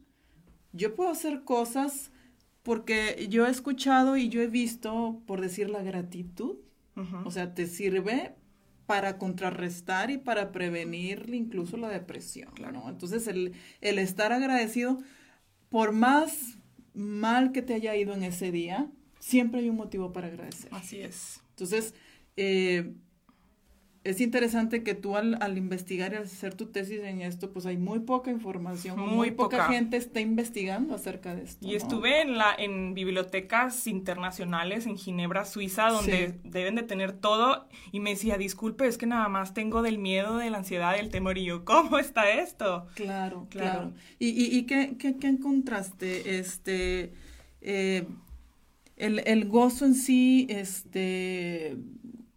yo 0.73 0.95
puedo 0.95 1.09
hacer 1.09 1.43
cosas 1.43 2.11
porque 2.61 3.27
yo 3.29 3.47
he 3.47 3.49
escuchado 3.49 4.15
y 4.15 4.29
yo 4.29 4.41
he 4.41 4.47
visto, 4.47 5.23
por 5.25 5.41
decir, 5.41 5.69
la 5.69 5.81
gratitud. 5.81 6.57
O 7.23 7.31
sea, 7.31 7.53
te 7.53 7.65
sirve 7.65 8.35
para 8.85 9.17
contrarrestar 9.17 10.11
y 10.11 10.17
para 10.17 10.51
prevenir 10.51 11.29
incluso 11.33 11.77
la 11.77 11.87
depresión, 11.87 12.51
¿no? 12.73 12.89
Entonces, 12.89 13.27
el, 13.27 13.53
el 13.79 13.99
estar 13.99 14.33
agradecido, 14.33 14.99
por 15.69 15.93
más 15.93 16.58
mal 16.99 17.51
que 17.51 17.61
te 17.61 17.73
haya 17.73 17.95
ido 17.95 18.13
en 18.13 18.23
ese 18.23 18.51
día, 18.51 18.91
siempre 19.19 19.61
hay 19.61 19.69
un 19.69 19.77
motivo 19.77 20.11
para 20.13 20.27
agradecer. 20.27 20.69
Así 20.73 21.01
es. 21.01 21.41
Entonces, 21.51 21.93
eh, 22.37 22.93
es 24.09 24.21
interesante 24.21 24.81
que 24.81 24.95
tú 24.95 25.15
al, 25.15 25.57
investigar 25.57 26.13
y 26.13 26.15
al 26.15 26.23
hacer 26.23 26.55
tu 26.55 26.65
tesis 26.65 26.99
en 27.03 27.21
esto, 27.21 27.51
pues 27.51 27.67
hay 27.67 27.77
muy 27.77 27.99
poca 27.99 28.31
información, 28.31 28.99
muy, 28.99 29.29
poca. 29.29 29.67
gente 29.67 29.97
está 29.97 30.19
investigando 30.19 30.95
acerca 30.95 31.35
de 31.35 31.43
esto. 31.43 31.67
Y 31.67 31.75
estuve 31.75 32.21
en 32.21 32.37
la 32.37 32.55
en 32.57 32.95
bibliotecas 32.95 33.85
internacionales 33.85 34.87
en 34.87 34.97
Ginebra, 34.97 35.45
Suiza, 35.45 35.89
donde 35.89 36.39
deben 36.43 36.73
de 36.73 36.81
tener 36.81 37.13
todo 37.13 37.67
y 37.91 37.99
me 37.99 38.11
decía, 38.11 38.39
disculpe, 38.39 38.87
es 38.87 38.97
que 38.97 39.05
nada 39.05 39.29
más 39.29 39.53
tengo 39.53 39.83
del 39.83 39.99
miedo, 39.99 40.37
de 40.37 40.49
la 40.49 40.57
ansiedad, 40.57 40.95
del 40.95 41.09
temor 41.09 41.37
y 41.37 41.45
yo, 41.45 41.63
¿cómo 41.63 41.99
está 41.99 42.31
esto? 42.31 42.87
Claro, 42.95 43.45
claro. 43.51 43.93
¿Y, 44.17 44.57
y, 44.57 44.63
qué, 44.63 44.95
qué, 44.97 45.17
qué 45.17 45.27
encontraste? 45.27 46.39
Este, 46.39 47.13
eh, 47.61 48.07
el, 48.97 49.19
el 49.19 49.47
gozo 49.47 49.85
en 49.85 49.93
sí, 49.93 50.47
este 50.49 51.77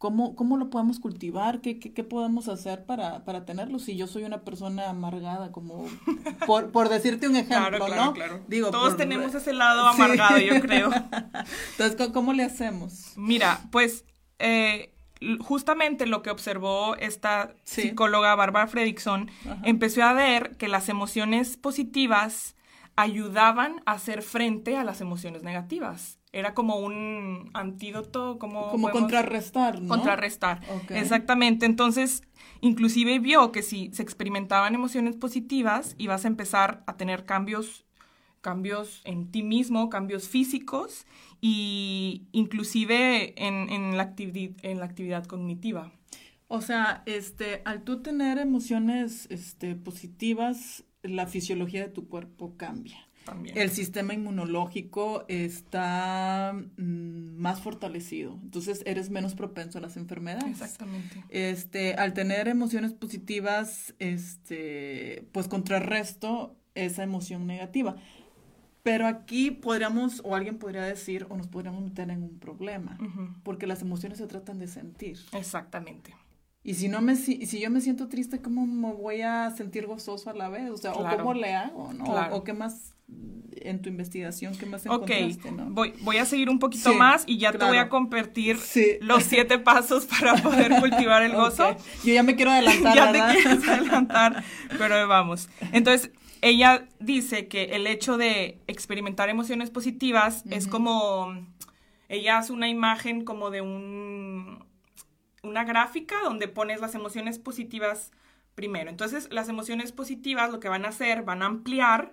¿Cómo, 0.03 0.35
¿Cómo 0.35 0.57
lo 0.57 0.69
podemos 0.69 0.99
cultivar? 0.99 1.61
¿Qué, 1.61 1.79
qué, 1.79 2.03
podemos 2.03 2.49
hacer 2.49 2.87
para, 2.87 3.25
para 3.25 3.45
tenerlo? 3.45 3.79
Si 3.79 3.97
yo 3.97 4.09
soy 4.09 4.25
una 4.25 4.41
persona 4.41 4.91
amargada, 4.91 5.53
como 5.53 5.87
por, 6.45 6.73
por 6.73 6.89
decirte 6.89 7.29
un 7.29 7.37
ejemplo, 7.37 7.79
claro, 7.79 7.87
claro, 7.87 8.05
¿no? 8.07 8.13
Claro. 8.13 8.41
Digo, 8.49 8.73
Todos 8.73 8.97
tenemos 8.97 9.33
ese 9.33 9.53
lado 9.53 9.87
amargado, 9.89 10.39
yo 10.39 10.61
creo. 10.61 10.91
Entonces, 11.79 12.09
¿cómo 12.13 12.33
le 12.33 12.43
hacemos? 12.43 13.13
Mira, 13.15 13.61
pues 13.71 14.05
eh, 14.41 14.93
justamente 15.39 16.07
lo 16.07 16.23
que 16.23 16.31
observó 16.31 16.97
esta 16.97 17.55
psicóloga 17.63 18.35
Barbara 18.35 18.67
Fredrickson, 18.67 19.31
empezó 19.63 20.03
a 20.03 20.15
ver 20.15 20.57
que 20.57 20.67
las 20.67 20.89
emociones 20.89 21.57
positivas 21.57 22.57
ayudaban 22.97 23.83
a 23.87 23.93
hacer 23.93 24.23
frente 24.23 24.77
a 24.77 24.83
las 24.83 25.01
emociones 25.01 25.45
negativas 25.45 26.19
era 26.33 26.55
como 26.55 26.79
un 26.79 27.51
antídoto, 27.53 28.39
como... 28.39 28.71
Como 28.71 28.91
contrarrestar, 28.91 29.81
¿no? 29.81 29.89
Contrarrestar, 29.89 30.63
exactamente. 30.89 31.67
Entonces, 31.67 32.23
inclusive 32.63 33.19
vio 33.19 33.53
que 33.53 33.63
si 33.63 33.91
se 33.93 34.03
experimentaban 34.03 34.75
emociones 34.75 35.15
positivas, 35.17 35.95
ibas 35.99 36.25
a 36.25 36.29
empezar 36.29 36.83
a 36.87 36.97
tener 36.97 37.25
cambios, 37.27 37.85
cambios 38.41 39.03
en 39.05 39.31
ti 39.31 39.43
mismo, 39.43 39.91
cambios 39.91 40.29
físicos 40.29 41.07
y 41.43 42.29
inclusive 42.33 43.35
en, 43.37 43.69
en, 43.69 43.99
la, 43.99 44.15
en 44.17 44.79
la 44.79 44.85
actividad 44.87 45.27
cognitiva. 45.27 45.93
O 46.49 46.61
sea, 46.61 47.03
este, 47.07 47.63
al 47.65 47.83
tú 47.83 48.03
tener 48.03 48.39
emociones 48.39 49.27
este, 49.31 49.75
positivas, 49.75 50.85
la 51.03 51.27
fisiología 51.27 51.83
de 51.83 51.89
tu 51.89 52.09
cuerpo 52.09 52.57
cambia. 52.57 53.09
El 53.55 53.71
sistema 53.71 54.15
inmunológico 54.15 55.25
está 55.29 56.53
mm, 56.77 57.37
más 57.37 57.61
fortalecido, 57.61 58.39
entonces 58.43 58.83
eres 58.87 59.11
menos 59.11 59.35
propenso 59.35 59.79
a 59.79 59.81
las 59.81 59.97
enfermedades. 59.97 60.51
Exactamente. 60.51 61.25
Este, 61.29 61.95
al 61.95 62.15
tener 62.15 62.49
emociones 62.49 62.93
positivas, 62.93 63.95
este, 63.99 65.29
pues 65.33 65.49
contrarresto 65.49 66.57
esa 66.75 67.03
emoción 67.03 67.47
negativa. 67.47 67.97
Pero 68.83 69.07
aquí 69.07 69.53
podríamos, 69.53 70.21
o 70.25 70.35
alguien 70.35 70.59
podría 70.59 70.83
decir, 70.83 71.27
o 71.31 71.37
nos 71.37 71.47
podríamos 71.47 71.83
meter 71.85 72.11
en 72.11 72.23
un 72.25 72.39
problema, 72.41 72.99
porque 73.45 73.69
las 73.69 73.81
emociones 73.83 74.19
se 74.19 74.27
tratan 74.27 74.59
de 74.59 74.67
sentir. 74.67 75.19
Exactamente. 75.33 76.15
Y 76.65 76.75
si 76.75 76.89
no 76.89 77.01
me 77.01 77.17
si, 77.17 77.39
yo 77.47 77.71
me 77.71 77.81
siento 77.81 78.09
triste, 78.09 78.41
¿cómo 78.41 78.67
me 78.67 78.93
voy 78.93 79.23
a 79.23 79.51
sentir 79.51 79.87
gozoso 79.87 80.31
a 80.31 80.35
la 80.35 80.49
vez? 80.49 80.71
O 80.71 80.77
sea, 80.77 80.93
o 80.93 81.17
cómo 81.17 81.35
le 81.35 81.55
hago, 81.55 81.93
¿no? 81.93 82.05
O, 82.33 82.45
qué 82.45 82.53
más 82.53 82.92
en 83.65 83.81
tu 83.81 83.89
investigación, 83.89 84.57
qué 84.57 84.67
más 84.67 84.85
encontraste, 84.87 85.53
¿no? 85.53 85.67
Voy, 85.71 85.95
voy 86.01 86.17
a 86.19 86.25
seguir 86.25 86.51
un 86.51 86.59
poquito 86.59 86.95
más 86.95 87.25
y 87.27 87.39
ya 87.39 87.53
te 87.53 87.65
voy 87.65 87.77
a 87.77 87.89
compartir 87.89 88.59
los 89.01 89.23
siete 89.25 89.59
pasos 89.59 90.07
para 90.07 90.35
poder 90.35 90.81
cultivar 90.81 91.23
el 91.23 91.33
gozo. 91.33 91.77
Yo 92.05 92.13
ya 92.13 92.23
me 92.23 92.37
quiero 92.37 92.51
adelantar, 92.51 92.95
Ya 92.97 93.13
te 93.13 93.41
quieres 93.41 93.69
adelantar, 93.69 94.45
pero 94.79 95.07
vamos. 95.07 95.49
Entonces, 95.73 96.11
ella 96.41 96.89
dice 96.99 97.47
que 97.47 97.77
el 97.77 97.87
hecho 97.87 98.17
de 98.17 98.59
experimentar 98.67 99.29
emociones 99.29 99.71
positivas 99.71 100.45
es 100.51 100.67
como 100.67 101.35
ella 102.09 102.39
hace 102.39 102.53
una 102.53 102.69
imagen 102.69 103.25
como 103.25 103.51
de 103.51 103.61
un 103.61 104.65
una 105.43 105.65
gráfica 105.65 106.17
donde 106.23 106.47
pones 106.47 106.81
las 106.81 106.95
emociones 106.95 107.39
positivas 107.39 108.13
primero. 108.55 108.91
Entonces, 108.91 109.29
las 109.33 109.49
emociones 109.49 109.91
positivas 109.91 110.53
lo 110.53 110.61
que 110.61 110.69
van 110.69 110.85
a 110.85 110.89
hacer, 110.89 111.23
van 111.23 111.43
a 111.43 111.47
ampliar 111.47 112.13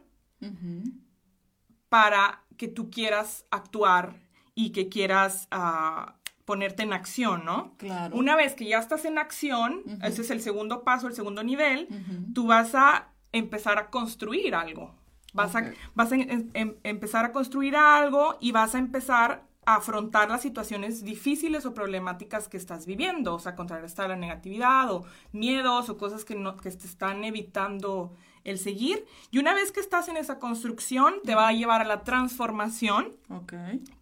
para 1.89 2.43
que 2.57 2.67
tú 2.67 2.89
quieras 2.89 3.45
actuar 3.51 4.15
y 4.55 4.71
que 4.71 4.89
quieras 4.89 5.47
ah, 5.51 6.15
ponerte 6.45 6.83
en 6.83 6.93
acción, 6.93 7.45
¿no? 7.45 7.75
Claro. 7.77 8.15
Una 8.15 8.35
vez 8.35 8.53
que 8.55 8.65
ya 8.65 8.79
estás 8.79 9.05
en 9.05 9.17
acción, 9.17 9.83
ese 10.03 10.21
es 10.21 10.29
el 10.31 10.41
segundo 10.41 10.83
paso, 10.83 11.07
el 11.07 11.13
segundo 11.13 11.43
nivel, 11.43 11.87
tú 12.33 12.47
vas 12.47 12.75
a 12.75 13.09
empezar 13.31 13.77
a 13.77 13.89
construir 13.89 14.55
algo. 14.55 14.95
Vas 15.33 15.55
a, 15.55 15.71
vas 15.93 16.11
a 16.11 16.15
em, 16.15 16.75
empezar 16.83 17.23
a 17.23 17.31
construir 17.31 17.75
algo 17.75 18.37
y 18.41 18.51
vas 18.51 18.73
a 18.73 18.79
empezar 18.79 19.43
afrontar 19.75 20.29
las 20.29 20.41
situaciones 20.41 21.03
difíciles 21.03 21.65
o 21.65 21.73
problemáticas 21.73 22.47
que 22.47 22.57
estás 22.57 22.87
viviendo, 22.87 23.35
o 23.35 23.39
sea, 23.39 23.55
contrarrestar 23.55 24.09
la 24.09 24.15
negatividad 24.15 24.91
o 24.91 25.05
miedos 25.31 25.89
o 25.89 25.97
cosas 25.97 26.25
que, 26.25 26.35
no, 26.35 26.57
que 26.57 26.71
te 26.71 26.87
están 26.87 27.23
evitando 27.23 28.15
el 28.49 28.59
seguir. 28.59 29.05
Y 29.31 29.39
una 29.39 29.53
vez 29.53 29.71
que 29.71 29.79
estás 29.79 30.07
en 30.07 30.17
esa 30.17 30.39
construcción, 30.39 31.15
te 31.23 31.35
va 31.35 31.47
a 31.47 31.53
llevar 31.53 31.81
a 31.81 31.85
la 31.85 32.03
transformación. 32.03 33.15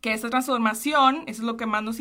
Que 0.01 0.13
esa 0.13 0.29
transformación, 0.29 1.23
eso 1.27 1.41
es 1.41 1.47
lo 1.47 1.57
que 1.57 1.65
más 1.65 1.83
nos, 1.83 1.99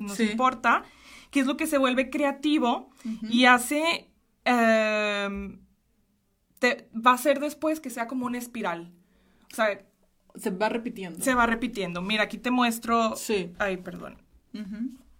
nos 0.00 0.20
importa, 0.20 0.84
que 1.30 1.40
es 1.40 1.46
lo 1.46 1.56
que 1.56 1.66
se 1.66 1.78
vuelve 1.78 2.10
creativo 2.10 2.90
y 3.28 3.44
hace... 3.44 4.08
Em, 4.44 5.60
te, 6.58 6.88
va 6.94 7.12
a 7.12 7.18
ser 7.18 7.40
después 7.40 7.80
que 7.80 7.90
sea 7.90 8.06
como 8.06 8.26
una 8.26 8.38
espiral. 8.38 8.92
O 9.52 9.54
sea, 9.54 9.82
se 10.34 10.50
va 10.50 10.68
repitiendo. 10.68 11.22
Se 11.22 11.34
va 11.34 11.46
repitiendo. 11.46 12.02
Mira, 12.02 12.24
aquí 12.24 12.38
te 12.38 12.50
muestro. 12.50 13.16
Sí. 13.16 13.52
Ay, 13.58 13.78
perdón. 13.78 14.18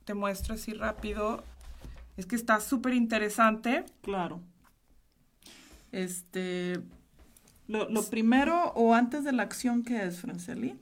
Te 0.05 0.15
muestro 0.15 0.55
así 0.55 0.73
rápido. 0.73 1.43
Es 2.17 2.27
que 2.27 2.37
está 2.37 2.61
súper 2.61 2.95
interesante. 2.95 3.85
Claro. 4.03 4.43
Este. 5.93 6.81
Lo, 7.67 8.03
primero 8.11 8.73
o 8.75 8.95
antes 8.95 9.23
de 9.23 9.33
la 9.33 9.45
acción, 9.45 9.85
¿qué 9.85 10.05
es, 10.05 10.21
Franceli? 10.21 10.77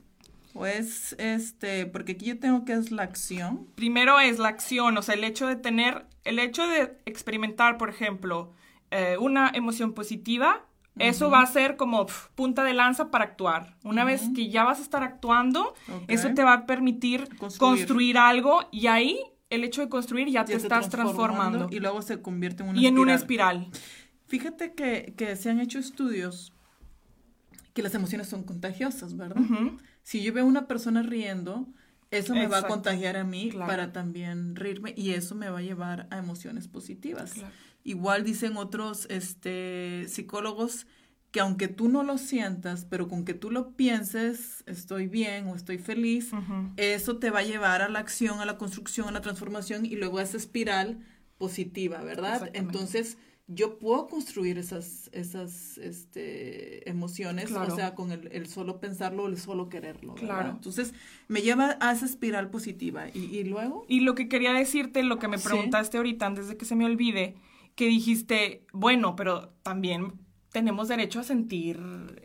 ¿O 0.55 0.65
es 0.65 1.15
este.? 1.19 1.85
Porque 1.85 2.13
aquí 2.13 2.25
yo 2.25 2.39
tengo 2.39 2.65
que 2.65 2.73
es 2.73 2.91
la 2.91 3.03
acción. 3.03 3.67
Primero 3.75 4.19
es 4.19 4.39
la 4.39 4.49
acción, 4.49 4.97
o 4.97 5.01
sea, 5.01 5.15
el 5.15 5.23
hecho 5.23 5.47
de 5.47 5.55
tener. 5.55 6.05
El 6.23 6.39
hecho 6.39 6.67
de 6.67 6.97
experimentar, 7.05 7.77
por 7.77 7.89
ejemplo, 7.89 8.51
eh, 8.91 9.17
una 9.19 9.51
emoción 9.53 9.93
positiva 9.93 10.65
eso 10.99 11.29
va 11.29 11.41
a 11.41 11.45
ser 11.45 11.77
como 11.77 12.05
punta 12.35 12.63
de 12.63 12.73
lanza 12.73 13.09
para 13.09 13.23
actuar. 13.23 13.75
Una 13.83 14.03
vez 14.03 14.29
que 14.35 14.49
ya 14.49 14.63
vas 14.63 14.79
a 14.79 14.81
estar 14.81 15.03
actuando, 15.03 15.73
eso 16.07 16.33
te 16.33 16.43
va 16.43 16.53
a 16.53 16.65
permitir 16.65 17.29
construir. 17.57 18.17
algo 18.17 18.67
y 18.71 18.87
ahí 18.87 19.19
el 19.49 19.63
hecho 19.63 19.81
de 19.81 19.89
construir 19.89 20.29
ya, 20.29 20.45
te 20.45 20.53
estás 20.53 20.89
transformando. 20.89 21.67
Y 21.71 21.79
luego 21.79 22.01
se 22.01 22.21
convierte 22.21 22.63
en 22.63 22.69
una 22.69 22.79
y 22.79 22.85
en 22.85 22.99
una 22.99 23.15
espiral. 23.15 23.69
Fíjate 24.29 24.73
que, 24.73 25.35
se 25.35 25.49
han 25.49 25.59
hecho 25.59 25.79
estudios 25.79 26.53
que 27.73 27.81
las 27.81 27.95
emociones 27.95 28.27
son 28.27 28.43
contagiosas, 28.43 29.17
¿verdad? 29.17 29.41
Si 30.03 30.21
yo 30.21 30.33
veo 30.33 30.43
a 30.43 30.47
una 30.47 30.67
persona 30.67 31.01
riendo, 31.01 31.67
eso 32.11 32.33
me 32.35 32.47
va 32.47 32.59
a 32.59 32.67
contagiar 32.67 33.17
a 33.17 33.23
mí 33.23 33.51
para 33.51 33.91
también 33.91 34.55
reírme 34.55 34.93
y 34.95 35.11
eso 35.11 35.35
me 35.35 35.49
va 35.49 35.59
a 35.59 35.61
llevar 35.63 36.07
a 36.11 36.19
emociones 36.19 36.67
positivas. 36.67 37.33
Igual 37.83 38.23
dicen 38.23 38.55
otros 38.55 39.07
este, 39.09 40.05
psicólogos 40.07 40.85
que 41.31 41.39
aunque 41.39 41.67
tú 41.67 41.89
no 41.89 42.03
lo 42.03 42.17
sientas, 42.17 42.85
pero 42.85 43.07
con 43.07 43.25
que 43.25 43.33
tú 43.33 43.51
lo 43.51 43.71
pienses, 43.75 44.63
estoy 44.67 45.07
bien 45.07 45.47
o 45.47 45.55
estoy 45.55 45.77
feliz, 45.77 46.31
eso 46.77 47.17
te 47.17 47.31
va 47.31 47.39
a 47.39 47.43
llevar 47.43 47.81
a 47.81 47.89
la 47.89 47.99
acción, 47.99 48.39
a 48.39 48.45
la 48.45 48.57
construcción, 48.57 49.07
a 49.07 49.11
la 49.11 49.21
transformación 49.21 49.85
y 49.85 49.95
luego 49.95 50.19
a 50.19 50.23
esa 50.23 50.37
espiral 50.37 50.99
positiva, 51.37 52.01
¿verdad? 52.03 52.49
Entonces, 52.53 53.17
yo 53.51 53.79
puedo 53.79 54.07
construir 54.07 54.59
esas, 54.59 55.09
esas 55.11 55.79
este, 55.79 56.87
emociones, 56.87 57.51
o 57.51 57.75
sea, 57.75 57.95
con 57.95 58.11
el, 58.11 58.29
el, 58.31 58.47
solo 58.47 58.79
pensarlo, 58.79 59.25
el 59.25 59.39
solo 59.39 59.69
quererlo. 59.69 60.13
Claro. 60.13 60.51
Entonces, 60.51 60.93
me 61.27 61.41
lleva 61.41 61.75
a 61.81 61.91
esa 61.91 62.05
espiral 62.05 62.51
positiva. 62.51 63.07
¿Y, 63.11 63.43
luego? 63.45 63.85
Y 63.89 64.01
lo 64.01 64.13
que 64.13 64.29
quería 64.29 64.53
decirte, 64.53 65.01
lo 65.01 65.17
que 65.17 65.27
me 65.27 65.39
preguntaste 65.39 65.97
ahorita, 65.97 66.27
antes 66.27 66.47
de 66.47 66.57
que 66.57 66.65
se 66.65 66.75
me 66.75 66.85
olvide, 66.85 67.35
que 67.73 67.87
dijiste, 67.87 68.67
bueno, 68.71 69.15
pero 69.15 69.49
también 69.63 70.13
tenemos 70.51 70.87
derecho 70.87 71.19
a 71.19 71.23
sentir 71.23 71.79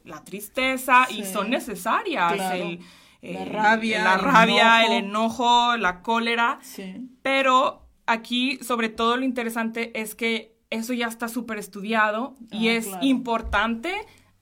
la 0.05 0.25
tristeza 0.25 1.07
y 1.11 1.25
son 1.25 1.49
necesarias. 1.49 2.35
El, 2.53 2.81
la 3.23 3.45
rabia, 3.47 4.05
la 4.05 4.19
rabia, 4.19 4.85
el 4.85 5.05
enojo, 5.05 5.79
la 5.79 6.03
cólera. 6.03 6.59
Sí. 6.61 7.09
Pero 7.23 7.89
aquí, 8.05 8.59
sobre 8.61 8.91
todo, 8.91 9.17
lo 9.17 9.25
interesante 9.25 9.99
es 9.99 10.15
que 10.15 10.54
eso 10.75 10.93
ya 10.93 11.07
está 11.07 11.29
súper 11.29 11.59
estudiado 11.59 12.35
y 12.51 12.69
ah, 12.69 12.75
es 12.75 12.89
importante 13.01 13.95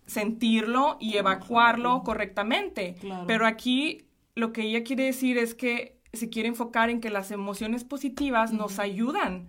sentirlo 0.07 0.97
y 1.01 1.17
evacuarlo 1.17 2.03
correctamente. 2.03 2.97
Pero 3.27 3.47
aquí 3.47 4.09
lo 4.35 4.53
que 4.53 4.63
ella 4.63 4.85
quiere 4.85 5.05
decir 5.05 5.39
es 5.39 5.55
que 5.55 6.01
se 6.13 6.29
quiere 6.29 6.49
enfocar 6.49 6.91
en 6.91 7.01
que 7.01 7.11
las 7.11 7.31
emociones 7.31 7.85
positivas 7.85 8.53
nos 8.53 8.79
ayudan 8.79 9.49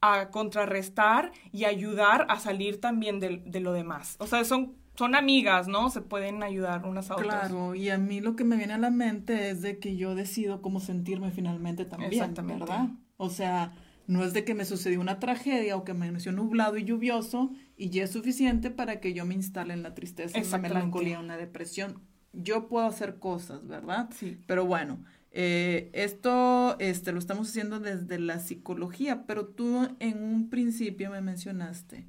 a 0.00 0.30
contrarrestar 0.30 1.32
y 1.52 1.64
ayudar 1.64 2.26
a 2.28 2.38
salir 2.40 2.80
también 2.80 3.20
de, 3.20 3.60
lo 3.60 3.72
demás. 3.72 4.16
O 4.18 4.26
sea, 4.26 4.44
son, 4.44 4.74
son 4.96 5.14
amigas, 5.14 5.68
¿no? 5.68 5.90
Se 5.90 6.00
pueden 6.00 6.42
ayudar 6.42 6.84
unas 6.86 7.10
a 7.10 7.14
otras. 7.14 7.48
Claro, 7.48 7.74
y 7.74 7.88
a 7.88 7.98
mí 7.98 8.20
lo 8.20 8.34
que 8.34 8.44
me 8.44 8.56
viene 8.56 8.74
a 8.74 8.78
la 8.78 8.90
mente 8.90 9.50
es 9.50 9.62
de 9.62 9.78
que 9.78 9.96
yo 9.96 10.14
decido 10.14 10.60
cómo 10.60 10.80
sentirme 10.80 11.30
finalmente 11.30 11.84
también, 11.84 12.12
Exactamente. 12.12 12.64
¿verdad? 12.64 12.88
O 13.16 13.30
sea, 13.30 13.72
no 14.06 14.24
es 14.24 14.32
de 14.32 14.44
que 14.44 14.54
me 14.54 14.64
sucedió 14.64 15.00
una 15.00 15.18
tragedia 15.18 15.76
o 15.76 15.84
que 15.84 15.94
me 15.94 16.10
nació 16.10 16.32
nublado 16.32 16.76
y 16.76 16.84
lluvioso 16.84 17.52
y 17.76 17.90
ya 17.90 18.04
es 18.04 18.10
suficiente 18.10 18.70
para 18.70 19.00
que 19.00 19.14
yo 19.14 19.24
me 19.24 19.34
instale 19.34 19.74
en 19.74 19.82
la 19.82 19.94
tristeza, 19.94 20.38
en 20.38 20.50
la 20.50 20.58
melancolía, 20.58 21.20
en 21.20 21.28
la 21.28 21.36
depresión. 21.36 22.00
Yo 22.32 22.68
puedo 22.68 22.86
hacer 22.86 23.18
cosas, 23.18 23.66
¿verdad? 23.66 24.10
Sí. 24.14 24.38
Pero 24.46 24.64
bueno, 24.64 25.04
eh, 25.30 25.90
esto 25.92 26.76
este, 26.78 27.12
lo 27.12 27.18
estamos 27.18 27.48
haciendo 27.48 27.80
desde 27.80 28.18
la 28.18 28.38
psicología, 28.38 29.24
pero 29.26 29.46
tú 29.46 29.88
en 29.98 30.22
un 30.22 30.50
principio 30.50 31.10
me 31.10 31.20
mencionaste 31.20 32.06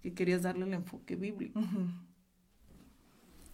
que 0.00 0.12
querías 0.12 0.42
darle 0.42 0.66
el 0.66 0.74
enfoque 0.74 1.16
bíblico. 1.16 1.60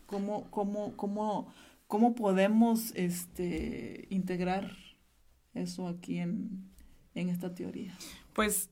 ¿Cómo, 0.07 0.51
cómo, 0.51 0.97
cómo, 0.97 1.53
cómo 1.87 2.15
podemos 2.15 2.93
este, 2.97 4.07
integrar 4.11 4.73
eso 5.55 5.87
aquí 5.87 6.19
en, 6.19 6.70
en 7.15 7.29
esta 7.29 7.55
teoría? 7.55 7.97
Pues 8.33 8.71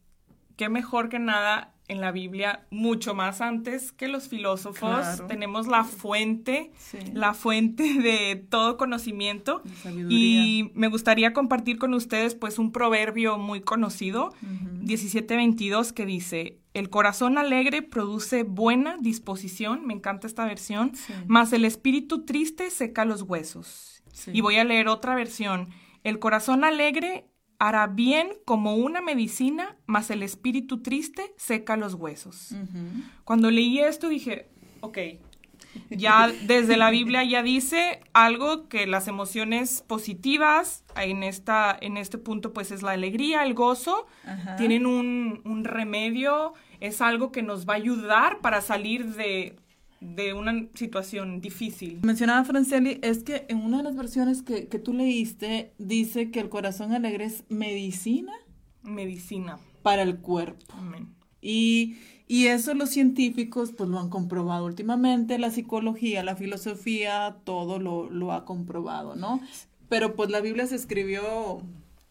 qué 0.57 0.69
mejor 0.69 1.09
que 1.09 1.19
nada 1.19 1.75
en 1.89 2.03
la 2.03 2.13
Biblia, 2.13 2.67
mucho 2.71 3.15
más 3.15 3.41
antes 3.41 3.93
que 3.93 4.09
los 4.09 4.29
filósofos. 4.29 5.23
Tenemos 5.27 5.67
la 5.67 5.85
fuente, 5.85 6.71
la 7.15 7.33
fuente 7.33 7.83
de 8.03 8.37
todo 8.37 8.77
conocimiento. 8.77 9.63
Y 10.09 10.71
me 10.75 10.89
gustaría 10.89 11.33
compartir 11.33 11.79
con 11.79 11.95
ustedes 11.95 12.35
pues 12.35 12.59
un 12.59 12.73
proverbio 12.73 13.39
muy 13.39 13.63
conocido, 13.63 14.35
1722, 14.43 15.95
que 15.95 16.05
dice, 16.05 16.59
el 16.75 16.91
corazón 16.91 17.39
alegre 17.39 17.81
produce 17.81 18.43
buena 18.43 18.97
disposición, 19.01 19.87
me 19.87 19.95
encanta 19.95 20.27
esta 20.27 20.45
versión, 20.45 20.93
más 21.27 21.53
el 21.55 21.65
espíritu 21.65 22.27
triste 22.27 22.71
seca 22.71 23.07
los 23.07 23.23
huesos. 23.23 24.03
Y 24.31 24.43
voy 24.43 24.57
a 24.57 24.65
leer 24.65 24.89
otra 24.89 25.15
versión, 25.15 25.71
el 26.05 26.19
corazón 26.19 26.65
alegre 26.65 27.29
hará 27.59 27.87
bien 27.89 28.31
como 28.45 28.77
una 28.77 29.01
medicina, 29.01 29.77
mas 29.87 30.11
el 30.11 30.23
espíritu 30.23 30.81
triste 30.83 31.35
seca 31.37 31.77
los 31.77 31.95
huesos. 31.95 32.55
Cuando 33.25 33.51
leí 33.51 33.81
esto 33.81 34.09
dije, 34.09 34.49
ok, 34.81 34.99
ya 35.91 36.33
desde 36.47 36.77
la 36.77 36.91
Biblia 36.91 37.25
ya 37.25 37.43
dice 37.43 38.01
algo 38.13 38.69
que 38.69 38.87
las 38.87 39.09
emociones 39.09 39.83
positivas, 39.87 40.85
en, 40.97 41.23
esta, 41.23 41.77
en 41.81 41.97
este 41.97 42.19
punto 42.19 42.53
pues 42.53 42.71
es 42.71 42.83
la 42.83 42.93
alegría, 42.93 43.43
el 43.45 43.55
gozo, 43.55 44.07
tienen 44.57 44.87
un, 44.87 45.41
un 45.45 45.65
remedio, 45.65 46.55
es 46.81 47.01
algo 47.01 47.33
que 47.33 47.43
nos 47.43 47.69
va 47.69 47.75
a 47.75 47.77
ayudar 47.77 48.39
para 48.41 48.61
salir 48.61 49.15
de 49.15 49.57
de 50.01 50.33
una 50.33 50.67
situación 50.75 51.41
difícil. 51.41 52.01
Mencionaba 52.03 52.45
Franceli, 52.45 53.01
es 53.03 53.25
que 53.25 53.47
en 53.49 53.59
una 53.59 53.79
de 53.79 53.83
las 53.85 53.97
versiones 53.97 54.43
que, 54.43 54.63
tú 54.79 54.93
leíste 54.93 55.73
dice 55.79 56.31
que 56.31 56.41
el 56.41 56.49
corazón 56.49 56.93
alegre 56.93 57.25
es 57.25 57.45
medicina. 57.49 58.33
Medicina. 58.83 59.59
Para 59.83 60.03
el 60.03 60.19
cuerpo. 60.19 60.65
Amén. 60.77 61.09
Y, 61.41 61.97
eso 62.29 62.75
los 62.75 62.91
científicos 62.91 63.73
pues 63.73 63.89
lo 63.89 63.99
han 63.99 64.11
comprobado 64.11 64.67
últimamente, 64.67 65.39
la 65.39 65.51
psicología, 65.51 66.23
la 66.23 66.37
filosofía, 66.37 67.39
todo 67.45 67.79
lo, 67.79 68.11
lo 68.11 68.33
ha 68.33 68.45
comprobado, 68.45 69.17
¿no? 69.17 69.41
Pero 69.89 70.15
pues 70.15 70.31
la 70.31 70.41
Biblia 70.41 70.67
se 70.67 70.75
escribió 70.75 71.63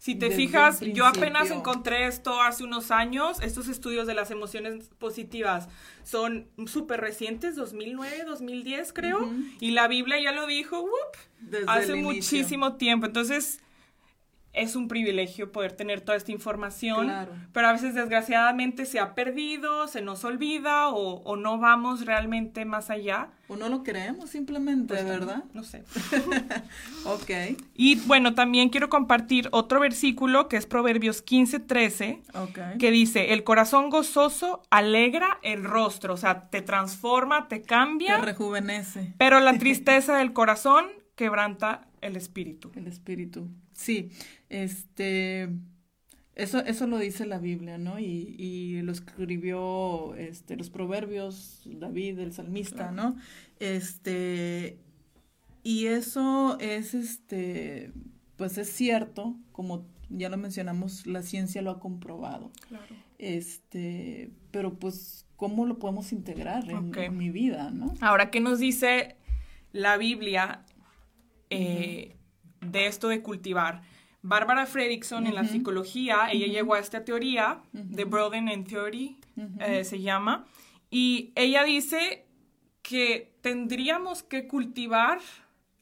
si 0.08 0.16
te 0.16 0.32
fijas, 0.32 0.80
yo 0.80 1.06
apenas 1.06 1.52
encontré 1.52 2.08
esto 2.08 2.42
hace 2.42 2.64
unos 2.64 2.92
años, 2.92 3.42
estos 3.42 3.68
estudios 3.68 4.08
de 4.08 4.14
las 4.14 4.32
emociones 4.32 4.90
positivas 5.00 5.68
son 6.06 6.48
súper 6.66 7.02
recientes, 7.02 7.58
2009, 7.58 8.24
2010 8.26 8.94
creo, 8.94 9.30
y 9.60 9.72
la 9.72 9.90
Biblia 9.90 10.18
ya 10.24 10.32
lo 10.32 10.48
dijo, 10.48 10.90
hace 11.68 11.96
muchísimo 11.96 12.78
tiempo. 12.78 13.06
Entonces, 13.06 13.60
es 14.54 14.76
un 14.76 14.88
privilegio 14.88 15.52
poder 15.52 15.74
tener 15.74 16.02
toda 16.02 16.18
esta 16.18 16.32
información, 16.32 17.12
pero 17.54 17.68
a 17.68 17.74
veces 17.74 17.94
desgraciadamente 17.94 18.86
se 18.86 19.00
ha 19.00 19.14
perdido, 19.14 19.88
se 19.88 20.02
nos 20.02 20.24
olvida 20.24 20.90
o, 20.90 21.36
no 21.38 21.60
vamos 21.60 22.06
realmente 22.06 22.66
más 22.66 22.90
allá. 22.90 23.30
O 23.48 23.56
no 23.56 23.70
lo 23.70 23.84
creemos 23.84 24.32
simplemente, 24.32 24.96
pues 24.96 25.06
¿verdad? 25.06 25.44
No 25.54 25.64
sé. 25.64 25.84
ok. 27.06 27.60
Y 27.76 27.96
bueno, 28.08 28.34
también 28.34 28.70
quiero 28.70 28.90
compartir 28.90 29.48
otro 29.52 29.80
versículo 29.80 30.50
que 30.50 30.58
es 30.58 30.66
Proverbios 30.66 31.22
15, 31.22 31.60
13, 31.60 32.24
que 32.80 32.92
dice, 32.92 33.34
el 33.34 33.44
corazón 33.44 33.90
gozoso 33.90 34.64
alegra 34.72 35.40
el 35.44 35.64
rostro, 35.64 36.16
o 36.16 36.18
sea, 36.18 36.50
te 36.50 36.62
transforma, 36.62 37.48
te 37.48 37.62
cambia. 37.62 38.20
Te 38.20 38.26
rejuvenece. 38.26 39.14
Pero 39.18 39.40
la 39.40 39.54
tristeza 39.60 40.18
del 40.18 40.34
corazón 40.34 40.88
quebranta 41.16 41.88
el 42.02 42.16
espíritu. 42.16 42.72
El 42.76 42.88
espíritu. 42.88 43.50
Sí, 43.74 44.12
este, 44.50 45.50
eso, 46.36 46.60
eso 46.60 46.88
lo 46.88 46.98
dice 46.98 47.26
la 47.26 47.40
Biblia, 47.40 47.78
¿no? 47.78 48.00
Y, 48.00 48.36
y 48.38 48.82
lo 48.82 48.92
escribió 48.92 50.16
este, 50.16 50.56
los 50.56 50.70
proverbios, 50.70 51.62
David, 51.66 52.20
el 52.20 52.34
salmista, 52.34 52.92
¿no? 52.92 53.16
Este, 53.60 54.78
y 55.64 55.88
eso 55.88 56.58
es, 56.60 56.94
este, 56.94 57.92
pues 58.36 58.58
es 58.58 58.70
cierto, 58.70 59.36
como 59.52 59.86
ya 60.10 60.30
lo 60.30 60.38
mencionamos, 60.38 61.08
la 61.08 61.24
ciencia 61.24 61.62
lo 61.62 61.72
ha 61.72 61.80
comprobado. 61.80 62.52
Claro. 62.70 62.96
Este, 63.18 64.32
pero 64.52 64.76
pues, 64.76 65.26
¿cómo 65.36 65.66
lo 65.66 65.80
podemos 65.80 66.12
integrar 66.12 66.70
en, 66.70 67.18
mi 67.18 67.32
vida, 67.32 67.72
no? 67.72 67.94
Ahora, 68.00 68.30
¿qué 68.30 68.40
nos 68.40 68.60
dice 68.60 69.18
la 69.72 69.98
Biblia? 69.98 70.64
Eh, 71.50 72.16
de 72.62 72.88
esto 72.88 73.08
de 73.08 73.22
cultivar. 73.22 73.82
Bárbara 74.28 74.66
Fredrickson 74.66 75.26
en 75.26 75.36
la 75.36 75.46
psicología, 75.46 76.30
ella 76.32 76.48
llegó 76.48 76.74
a 76.74 76.80
esta 76.80 77.06
teoría, 77.06 77.62
The 77.96 78.04
Broaden 78.04 78.50
and 78.50 78.68
Theory 78.68 79.18
eh, 79.60 79.84
se 79.84 80.02
llama, 80.02 80.46
y 80.90 81.32
ella 81.36 81.64
dice 81.64 82.26
que 82.82 83.34
tendríamos 83.42 84.24
que 84.24 84.48
cultivar 84.48 85.20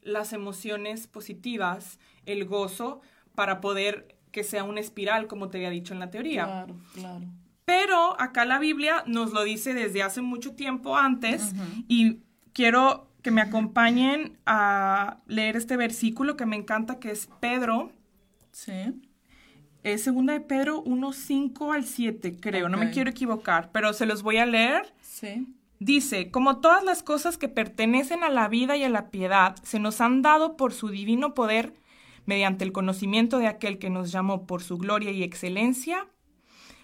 las 0.02 0.34
emociones 0.34 1.08
positivas, 1.08 2.00
el 2.26 2.46
gozo, 2.46 3.02
para 3.34 3.62
poder 3.62 4.16
que 4.32 4.44
sea 4.44 4.64
una 4.64 4.80
espiral, 4.80 5.28
como 5.28 5.50
te 5.50 5.58
había 5.58 5.70
dicho 5.70 5.94
en 5.94 6.00
la 6.00 6.12
teoría. 6.12 6.46
Claro, 6.46 6.76
claro. 6.94 7.26
Pero 7.66 8.20
acá 8.22 8.46
la 8.46 8.60
Biblia 8.60 9.04
nos 9.08 9.34
lo 9.34 9.44
dice 9.44 9.74
desde 9.74 10.04
hace 10.04 10.22
mucho 10.22 10.54
tiempo 10.56 10.98
antes 10.98 11.54
y 11.88 12.20
quiero 12.54 13.10
que 13.24 13.32
me 13.32 13.42
acompañen 13.42 14.38
a 14.46 15.18
leer 15.26 15.56
este 15.56 15.78
versículo 15.78 16.38
que 16.38 16.46
me 16.46 16.56
encanta, 16.56 17.00
que 17.00 17.10
es 17.10 17.28
Pedro. 17.40 17.92
Sí. 18.56 19.02
Es 19.84 20.04
segunda 20.04 20.32
de 20.32 20.40
Pedro 20.40 20.82
1, 20.82 21.12
5 21.12 21.74
al 21.74 21.84
7, 21.84 22.38
creo, 22.40 22.70
no 22.70 22.78
me 22.78 22.90
quiero 22.90 23.10
equivocar, 23.10 23.70
pero 23.74 23.92
se 23.92 24.06
los 24.06 24.24
voy 24.24 24.38
a 24.38 24.46
leer. 24.46 24.94
Sí. 25.02 25.54
Dice, 25.80 26.32
como 26.32 26.62
todas 26.62 26.82
las 26.84 27.04
cosas 27.04 27.38
que 27.38 27.50
pertenecen 27.50 28.24
a 28.24 28.30
la 28.30 28.48
vida 28.48 28.78
y 28.78 28.84
a 28.84 28.90
la 28.90 29.10
piedad 29.10 29.58
se 29.64 29.78
nos 29.78 30.00
han 30.00 30.22
dado 30.22 30.56
por 30.56 30.72
su 30.72 30.88
divino 30.88 31.34
poder, 31.34 31.74
mediante 32.26 32.64
el 32.64 32.72
conocimiento 32.72 33.40
de 33.40 33.48
aquel 33.48 33.78
que 33.78 33.90
nos 33.90 34.12
llamó 34.14 34.48
por 34.48 34.64
su 34.64 34.78
gloria 34.78 35.12
y 35.12 35.22
excelencia, 35.22 36.08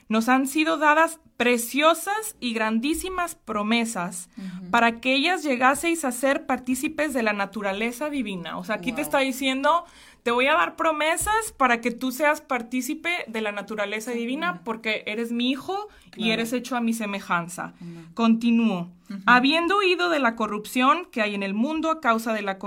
nos 0.10 0.28
han 0.28 0.46
sido 0.46 0.76
dadas 0.76 1.22
preciosas 1.38 2.36
y 2.42 2.54
grandísimas 2.54 3.36
promesas 3.36 4.30
para 4.70 5.00
que 5.00 5.16
ellas 5.16 5.42
llegaseis 5.42 6.04
a 6.04 6.12
ser 6.12 6.46
partícipes 6.46 7.14
de 7.14 7.24
la 7.24 7.32
naturaleza 7.32 8.10
divina. 8.10 8.58
O 8.58 8.66
sea, 8.66 8.76
aquí 8.76 8.92
te 8.92 9.02
está 9.02 9.20
diciendo, 9.20 9.86
te 10.24 10.32
voy 10.32 10.48
a 10.48 10.54
dar 10.54 10.76
promesas 10.76 11.54
para 11.58 11.82
que 11.82 11.92
tú 11.92 12.12
seas 12.12 12.42
partícipe 12.42 13.10
de 13.28 13.42
la 13.42 13.52
naturaleza 13.52 14.12
divina 14.12 14.62
porque 14.64 15.04
eres 15.08 15.32
mi 15.32 15.50
hijo 15.50 15.88
y 16.16 16.32
eres 16.32 16.54
hecho 16.54 16.76
a 16.76 16.82
mi 16.82 16.94
semejanza. 16.94 17.74
Continúo. 18.14 18.92
Habiendo 19.26 19.78
oído 19.78 20.10
de 20.10 20.20
la 20.20 20.36
corrupción 20.36 21.06
que 21.12 21.22
hay 21.22 21.36
en 21.36 21.44
el 21.44 21.54
mundo 21.54 21.90
a 21.90 22.00
causa 22.02 22.34
de 22.34 22.44
la 22.44 22.60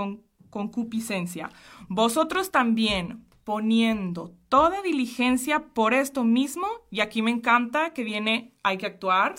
concupiscencia, 0.49 1.49
vosotros 1.87 2.51
también 2.51 3.25
poniendo 3.45 4.33
toda 4.49 4.81
diligencia 4.81 5.59
por 5.59 5.93
esto 5.93 6.23
mismo, 6.23 6.67
y 6.89 7.01
aquí 7.01 7.21
me 7.21 7.29
encanta 7.29 7.93
que 7.93 8.03
viene, 8.03 8.53
hay 8.63 8.77
que 8.77 8.87
actuar, 8.87 9.35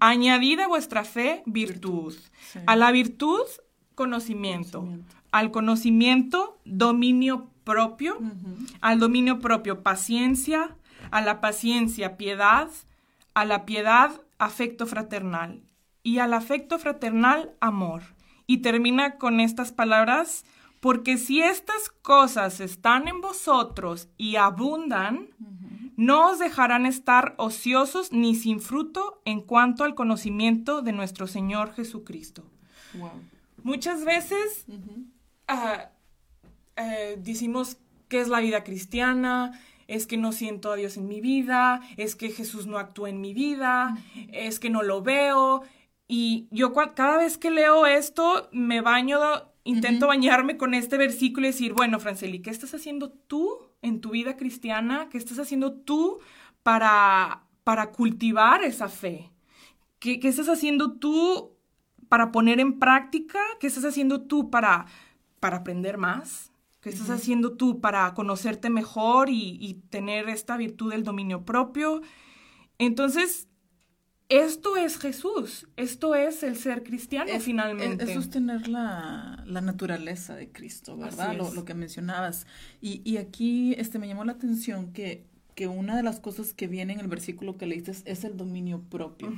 añadid 0.00 0.60
a 0.60 0.68
vuestra 0.68 1.04
fe 1.04 1.42
virtud, 1.44 2.14
a 2.66 2.76
la 2.76 2.90
virtud 2.90 3.42
conocimiento, 3.94 4.88
al 5.30 5.50
conocimiento 5.50 6.60
dominio 6.64 7.51
propio, 7.64 8.18
al 8.80 8.98
dominio 8.98 9.38
propio 9.38 9.82
paciencia, 9.82 10.76
a 11.10 11.20
la 11.20 11.40
paciencia 11.40 12.16
piedad, 12.16 12.68
a 13.34 13.44
la 13.44 13.64
piedad 13.64 14.20
afecto 14.38 14.86
fraternal 14.86 15.62
y 16.02 16.18
al 16.18 16.34
afecto 16.34 16.78
fraternal 16.78 17.52
amor. 17.60 18.02
Y 18.46 18.58
termina 18.58 19.18
con 19.18 19.40
estas 19.40 19.72
palabras, 19.72 20.44
porque 20.80 21.16
si 21.16 21.40
estas 21.40 21.90
cosas 22.02 22.60
están 22.60 23.08
en 23.08 23.20
vosotros 23.20 24.08
y 24.18 24.36
abundan, 24.36 25.28
no 25.96 26.30
os 26.30 26.38
dejarán 26.38 26.86
estar 26.86 27.34
ociosos 27.38 28.12
ni 28.12 28.34
sin 28.34 28.60
fruto 28.60 29.20
en 29.24 29.40
cuanto 29.40 29.84
al 29.84 29.94
conocimiento 29.94 30.82
de 30.82 30.92
nuestro 30.92 31.26
Señor 31.26 31.72
Jesucristo. 31.74 32.42
Muchas 33.62 34.04
veces 34.04 34.66
uh, 34.68 35.54
decimos 37.18 37.78
que 38.08 38.20
es 38.20 38.28
la 38.28 38.40
vida 38.40 38.64
cristiana, 38.64 39.58
es 39.88 40.06
que 40.06 40.16
no 40.16 40.32
siento 40.32 40.72
a 40.72 40.76
Dios 40.76 40.96
en 40.96 41.06
mi 41.06 41.20
vida, 41.20 41.80
es 41.96 42.16
que 42.16 42.30
Jesús 42.30 42.66
no 42.66 42.78
actúa 42.78 43.10
en 43.10 43.20
mi 43.20 43.34
vida, 43.34 43.96
es 44.32 44.58
que 44.58 44.70
no 44.70 44.82
lo 44.82 45.02
veo. 45.02 45.62
Y 46.08 46.46
yo 46.50 46.72
cada 46.72 47.16
vez 47.16 47.38
que 47.38 47.50
leo 47.50 47.86
esto 47.86 48.48
me 48.52 48.80
baño 48.80 49.18
intento 49.64 50.06
bañarme 50.06 50.56
con 50.56 50.74
este 50.74 50.96
versículo 50.96 51.46
y 51.46 51.50
decir, 51.50 51.72
bueno, 51.72 52.00
Franceli, 52.00 52.40
¿qué 52.42 52.50
estás 52.50 52.74
haciendo 52.74 53.10
tú 53.10 53.58
en 53.80 54.00
tu 54.00 54.10
vida 54.10 54.36
cristiana? 54.36 55.08
¿Qué 55.10 55.18
estás 55.18 55.38
haciendo 55.38 55.72
tú 55.72 56.18
para, 56.62 57.44
para 57.64 57.92
cultivar 57.92 58.64
esa 58.64 58.88
fe? 58.88 59.30
¿Qué, 59.98 60.18
¿Qué, 60.18 60.28
estás 60.28 60.48
haciendo 60.48 60.94
tú 60.94 61.56
para 62.08 62.32
poner 62.32 62.60
en 62.60 62.78
práctica? 62.78 63.38
¿Qué 63.60 63.68
estás 63.68 63.84
haciendo 63.84 64.22
tú 64.22 64.50
para, 64.50 64.86
para 65.38 65.58
aprender 65.58 65.96
más? 65.96 66.51
¿Qué 66.82 66.90
estás 66.90 67.08
haciendo 67.10 67.56
tú 67.56 67.80
para 67.80 68.12
conocerte 68.12 68.68
mejor 68.68 69.30
y, 69.30 69.56
y 69.60 69.74
tener 69.88 70.28
esta 70.28 70.56
virtud 70.56 70.90
del 70.90 71.04
dominio 71.04 71.44
propio? 71.44 72.02
Entonces, 72.78 73.48
esto 74.32 74.76
es 74.78 74.98
Jesús, 74.98 75.68
esto 75.76 76.14
es 76.14 76.42
el 76.42 76.56
ser 76.56 76.82
cristiano 76.82 77.30
finalmente. 77.38 78.04
Es, 78.04 78.14
sostener 78.14 78.66
la, 78.66 79.44
naturaleza 79.46 80.34
de 80.34 80.50
Cristo, 80.50 80.96
¿verdad? 80.96 81.36
Lo, 81.36 81.64
que 81.64 81.74
mencionabas. 81.74 82.46
Y, 82.80 83.02
y, 83.04 83.18
aquí 83.18 83.74
este, 83.76 83.98
me 83.98 84.08
llamó 84.08 84.24
la 84.24 84.32
atención 84.32 84.92
que, 84.92 85.26
que 85.54 85.68
una 85.68 85.96
de 85.96 86.02
las 86.02 86.18
cosas 86.18 86.54
que 86.54 86.66
viene 86.66 86.94
en 86.94 87.00
el 87.00 87.08
versículo 87.08 87.58
que 87.58 87.66
leíste 87.66 87.92
es 88.06 88.24
el 88.24 88.36
dominio 88.38 88.80
propio. 88.80 89.32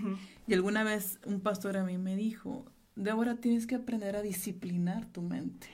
Y 0.46 0.54
alguna 0.54 0.84
vez 0.84 1.18
un 1.26 1.40
pastor 1.40 1.76
a 1.76 1.84
mí 1.84 1.98
me 1.98 2.14
dijo, 2.14 2.64
Débora, 2.94 3.34
tienes 3.34 3.66
que 3.66 3.74
aprender 3.74 4.14
a 4.14 4.22
disciplinar 4.22 5.06
tu 5.06 5.22
mente. 5.22 5.66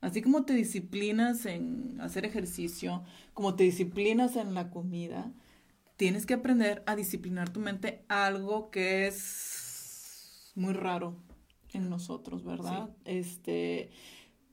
Así 0.00 0.22
como 0.22 0.44
te 0.44 0.52
disciplinas 0.52 1.46
en 1.46 2.00
hacer 2.00 2.24
ejercicio, 2.24 3.02
como 3.34 3.54
te 3.54 3.64
disciplinas 3.64 4.36
en 4.36 4.54
la 4.54 4.70
comida, 4.70 5.32
tienes 5.96 6.26
que 6.26 6.34
aprender 6.34 6.82
a 6.86 6.96
disciplinar 6.96 7.50
tu 7.50 7.60
mente, 7.60 8.04
algo 8.08 8.70
que 8.70 9.06
es 9.06 10.52
muy 10.54 10.74
raro 10.74 11.16
en 11.72 11.88
nosotros, 11.88 12.44
¿verdad? 12.44 12.90
Este, 13.04 13.90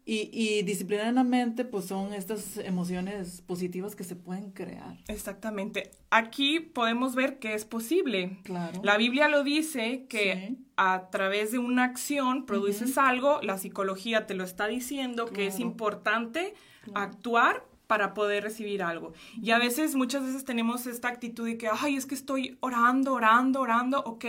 y, 0.05 0.29
y 0.31 0.63
disciplinar 0.63 1.13
la 1.13 1.23
mente, 1.23 1.63
pues 1.63 1.85
son 1.85 2.13
estas 2.13 2.57
emociones 2.57 3.41
positivas 3.41 3.95
que 3.95 4.03
se 4.03 4.15
pueden 4.15 4.51
crear. 4.51 4.97
Exactamente. 5.07 5.91
Aquí 6.09 6.59
podemos 6.59 7.15
ver 7.15 7.39
que 7.39 7.53
es 7.53 7.65
posible. 7.65 8.37
Claro. 8.43 8.81
La 8.83 8.97
Biblia 8.97 9.27
lo 9.29 9.43
dice 9.43 10.05
que 10.09 10.57
a 10.75 11.09
través 11.09 11.51
de 11.51 11.59
una 11.59 11.85
acción 11.85 12.45
produces 12.45 12.97
algo, 12.97 13.39
la 13.41 13.57
psicología 13.57 14.27
te 14.27 14.33
lo 14.33 14.43
está 14.43 14.67
diciendo 14.67 15.25
que 15.25 15.47
es 15.47 15.59
importante 15.59 16.53
actuar 16.93 17.65
para 17.87 18.13
poder 18.13 18.43
recibir 18.43 18.81
algo. 18.81 19.13
Y 19.41 19.51
a 19.51 19.59
veces, 19.59 19.95
muchas 19.95 20.23
veces 20.23 20.45
tenemos 20.45 20.87
esta 20.87 21.09
actitud 21.09 21.45
de 21.45 21.57
que, 21.57 21.67
ay, 21.71 21.95
es 21.95 22.05
que 22.05 22.15
estoy 22.15 22.57
orando, 22.59 23.13
orando, 23.13 23.61
orando, 23.61 23.99
ok, 23.99 24.25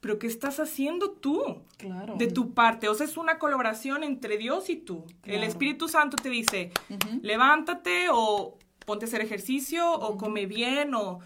pero 0.00 0.18
¿qué 0.18 0.26
estás 0.26 0.60
haciendo 0.60 1.10
tú? 1.10 1.62
Claro. 2.04 2.16
De 2.16 2.26
tu 2.26 2.54
parte. 2.54 2.88
O 2.88 2.94
sea, 2.94 3.06
es 3.06 3.16
una 3.16 3.38
colaboración 3.38 4.02
entre 4.02 4.38
Dios 4.38 4.70
y 4.70 4.76
tú. 4.76 5.04
El 5.24 5.42
Espíritu 5.42 5.88
Santo 5.88 6.16
te 6.16 6.30
dice, 6.30 6.72
levántate 7.22 8.06
o 8.10 8.58
ponte 8.84 9.04
a 9.04 9.08
hacer 9.08 9.20
ejercicio 9.20 9.92
o 9.92 10.16
come 10.16 10.46
bien 10.46 10.94
o 10.94 11.20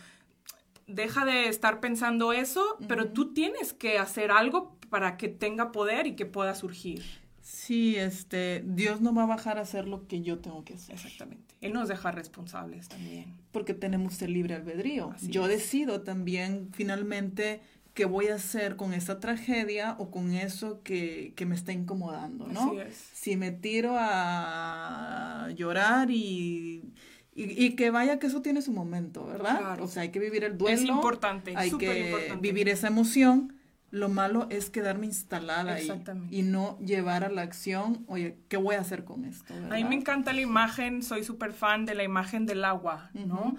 deja 0.87 1.25
de 1.25 1.49
estar 1.49 1.81
pensando 1.81 2.33
eso, 2.33 2.77
pero 2.89 3.09
tú 3.09 3.33
tienes 3.33 3.73
que 3.73 3.99
hacer 3.99 4.31
algo 4.31 4.77
para 4.91 5.17
que 5.17 5.29
tenga 5.29 5.73
poder 5.73 6.07
y 6.07 6.17
que 6.17 6.27
pueda 6.27 6.55
surgir. 6.55 7.03
Sí, 7.43 7.97
este, 7.97 8.63
Dios 8.67 9.01
no 9.01 9.15
va 9.15 9.23
a 9.23 9.27
bajar 9.27 9.59
a 9.59 9.61
hacer 9.61 9.87
lo 9.87 10.07
que 10.09 10.21
yo 10.21 10.39
tengo 10.39 10.65
que 10.65 10.75
hacer. 10.75 10.97
Exactamente. 10.97 11.55
Él 11.61 11.73
nos 11.73 11.89
deja 11.89 12.11
responsables 12.11 12.89
también. 12.89 13.35
Porque 13.53 13.73
tenemos 13.73 14.21
el 14.23 14.33
libre 14.33 14.55
albedrío. 14.55 15.15
yo 15.23 15.47
decido 15.47 16.03
también 16.03 16.71
finalmente 16.73 17.61
qué 17.97 18.05
voy 18.05 18.29
a 18.29 18.35
hacer 18.35 18.77
con 18.77 18.93
esta 18.93 19.21
tragedia 19.21 19.97
o 19.99 20.11
con 20.11 20.35
eso 20.35 20.83
que, 20.83 21.33
que 21.35 21.47
me 21.47 21.55
está 21.55 21.73
incomodando, 21.73 22.47
¿no? 22.47 22.69
Así 22.69 22.79
es. 22.79 22.95
Si 23.15 23.37
me 23.37 23.53
tiro 23.53 23.97
a 23.99 25.49
llorar 25.57 26.11
y, 26.11 26.93
y, 27.35 27.75
que 27.75 27.91
vaya 27.91 28.19
que 28.19 28.27
eso 28.27 28.43
tiene 28.43 28.61
su 28.61 28.71
momento, 28.71 29.25
¿verdad? 29.25 29.59
Claro. 29.59 29.85
O 29.85 29.89
sea, 29.89 30.03
hay 30.03 30.11
que 30.11 30.21
vivir 30.21 30.45
el 30.45 30.59
duelo. 30.59 30.77
Es 30.77 30.85
importante, 30.87 31.55
hay 31.57 31.71
que 31.73 32.37
vivir 32.39 32.69
esa 32.69 32.89
emoción 32.89 33.55
lo 33.91 34.09
malo 34.09 34.47
es 34.51 34.69
quedarme 34.69 35.07
instalada 35.07 35.75
ahí 35.75 35.89
y 36.31 36.43
no 36.43 36.77
llevar 36.81 37.25
a 37.25 37.31
la 37.31 37.43
acción, 37.43 38.05
oye, 38.09 38.37
¿qué 38.49 38.57
voy 38.57 38.75
a 38.75 38.81
hacer 38.81 39.05
con 39.05 39.25
esto? 39.25 39.55
A 39.55 39.77
mí 39.77 39.85
me 39.85 39.95
encanta 39.95 40.33
la 40.33 40.41
imagen, 40.41 41.03
soy 41.03 41.25
súper 41.25 41.53
fan 41.53 41.87
de 41.87 41.95
la 41.95 42.03
imagen 42.03 42.47
del 42.47 42.65
agua, 42.65 43.11
¿no? 43.15 43.57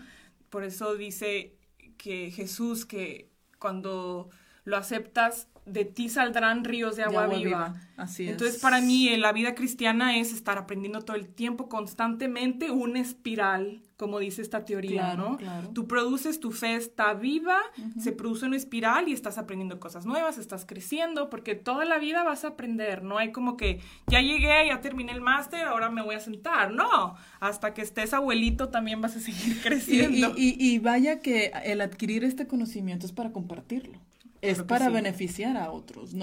Por 0.50 0.63
eso 0.63 0.95
dice 0.95 1.56
que 1.97 2.30
Jesús, 2.30 2.86
que 2.86 3.32
cuando 3.60 4.30
lo 4.63 4.78
aceptas, 4.78 5.48
de 5.65 5.86
ti 5.86 6.10
saldrán 6.10 6.63
ríos 6.63 6.96
de 6.96 7.04
agua, 7.04 7.28
viva. 7.28 7.76
Así 7.98 8.30
Entonces, 8.30 8.62
para 8.62 8.82
mí, 8.82 9.15
la 9.17 9.34
vida 9.34 9.54
cristiana 9.54 10.17
es 10.17 10.34
estar 10.34 10.58
aprendiendo 10.58 11.02
todo 11.02 11.17
el 11.17 11.28
tiempo, 11.28 11.67
constantemente, 11.67 12.72
una 12.72 13.00
espiral, 13.00 13.82
como 13.98 14.20
dice 14.20 14.44
esta 14.44 14.64
teoría, 14.64 15.16
¿no? 15.16 15.38
Tú 15.74 15.88
produces, 15.88 16.40
tu 16.40 16.52
fe 16.52 16.76
está 16.76 17.16
viva, 17.16 17.58
se 18.00 18.12
produce 18.12 18.46
una 18.46 18.56
espiral 18.56 19.08
y 19.08 19.14
estás 19.14 19.40
aprendiendo 19.40 19.80
cosas 19.80 20.06
nuevas, 20.06 20.38
estás 20.38 20.66
creciendo, 20.66 21.32
porque 21.32 21.56
toda 21.56 21.84
la 21.84 21.98
vida 21.98 22.24
vas 22.24 22.46
a 22.46 22.50
aprender, 22.50 23.04
no 23.04 23.18
hay 23.18 23.32
como 23.32 23.58
que 23.58 23.82
ya 24.06 24.22
llegué, 24.22 24.68
ya 24.68 24.82
terminé 24.82 25.14
el 25.14 25.22
máster, 25.22 25.66
ahora 25.66 25.90
me 25.90 26.04
voy 26.04 26.14
a 26.14 26.20
sentar, 26.20 26.72
no, 26.72 27.16
hasta 27.40 27.74
que 27.74 27.82
estés 27.82 28.14
abuelito 28.14 28.70
también 28.70 29.02
vas 29.02 29.16
a 29.16 29.20
seguir 29.20 29.62
creciendo. 29.64 30.34
y 30.38 30.78
vaya 30.78 31.20
que 31.20 31.52
el 31.66 31.82
adquirir 31.82 32.24
este 32.24 32.46
conocimiento 32.46 33.08
es 33.08 33.12
para 33.12 33.32
compartirlo 33.32 34.00
es 34.42 34.64
para 34.64 34.90
beneficiar 34.90 35.58
a 35.58 35.72
otros, 35.72 36.14
¿no? 36.14 36.16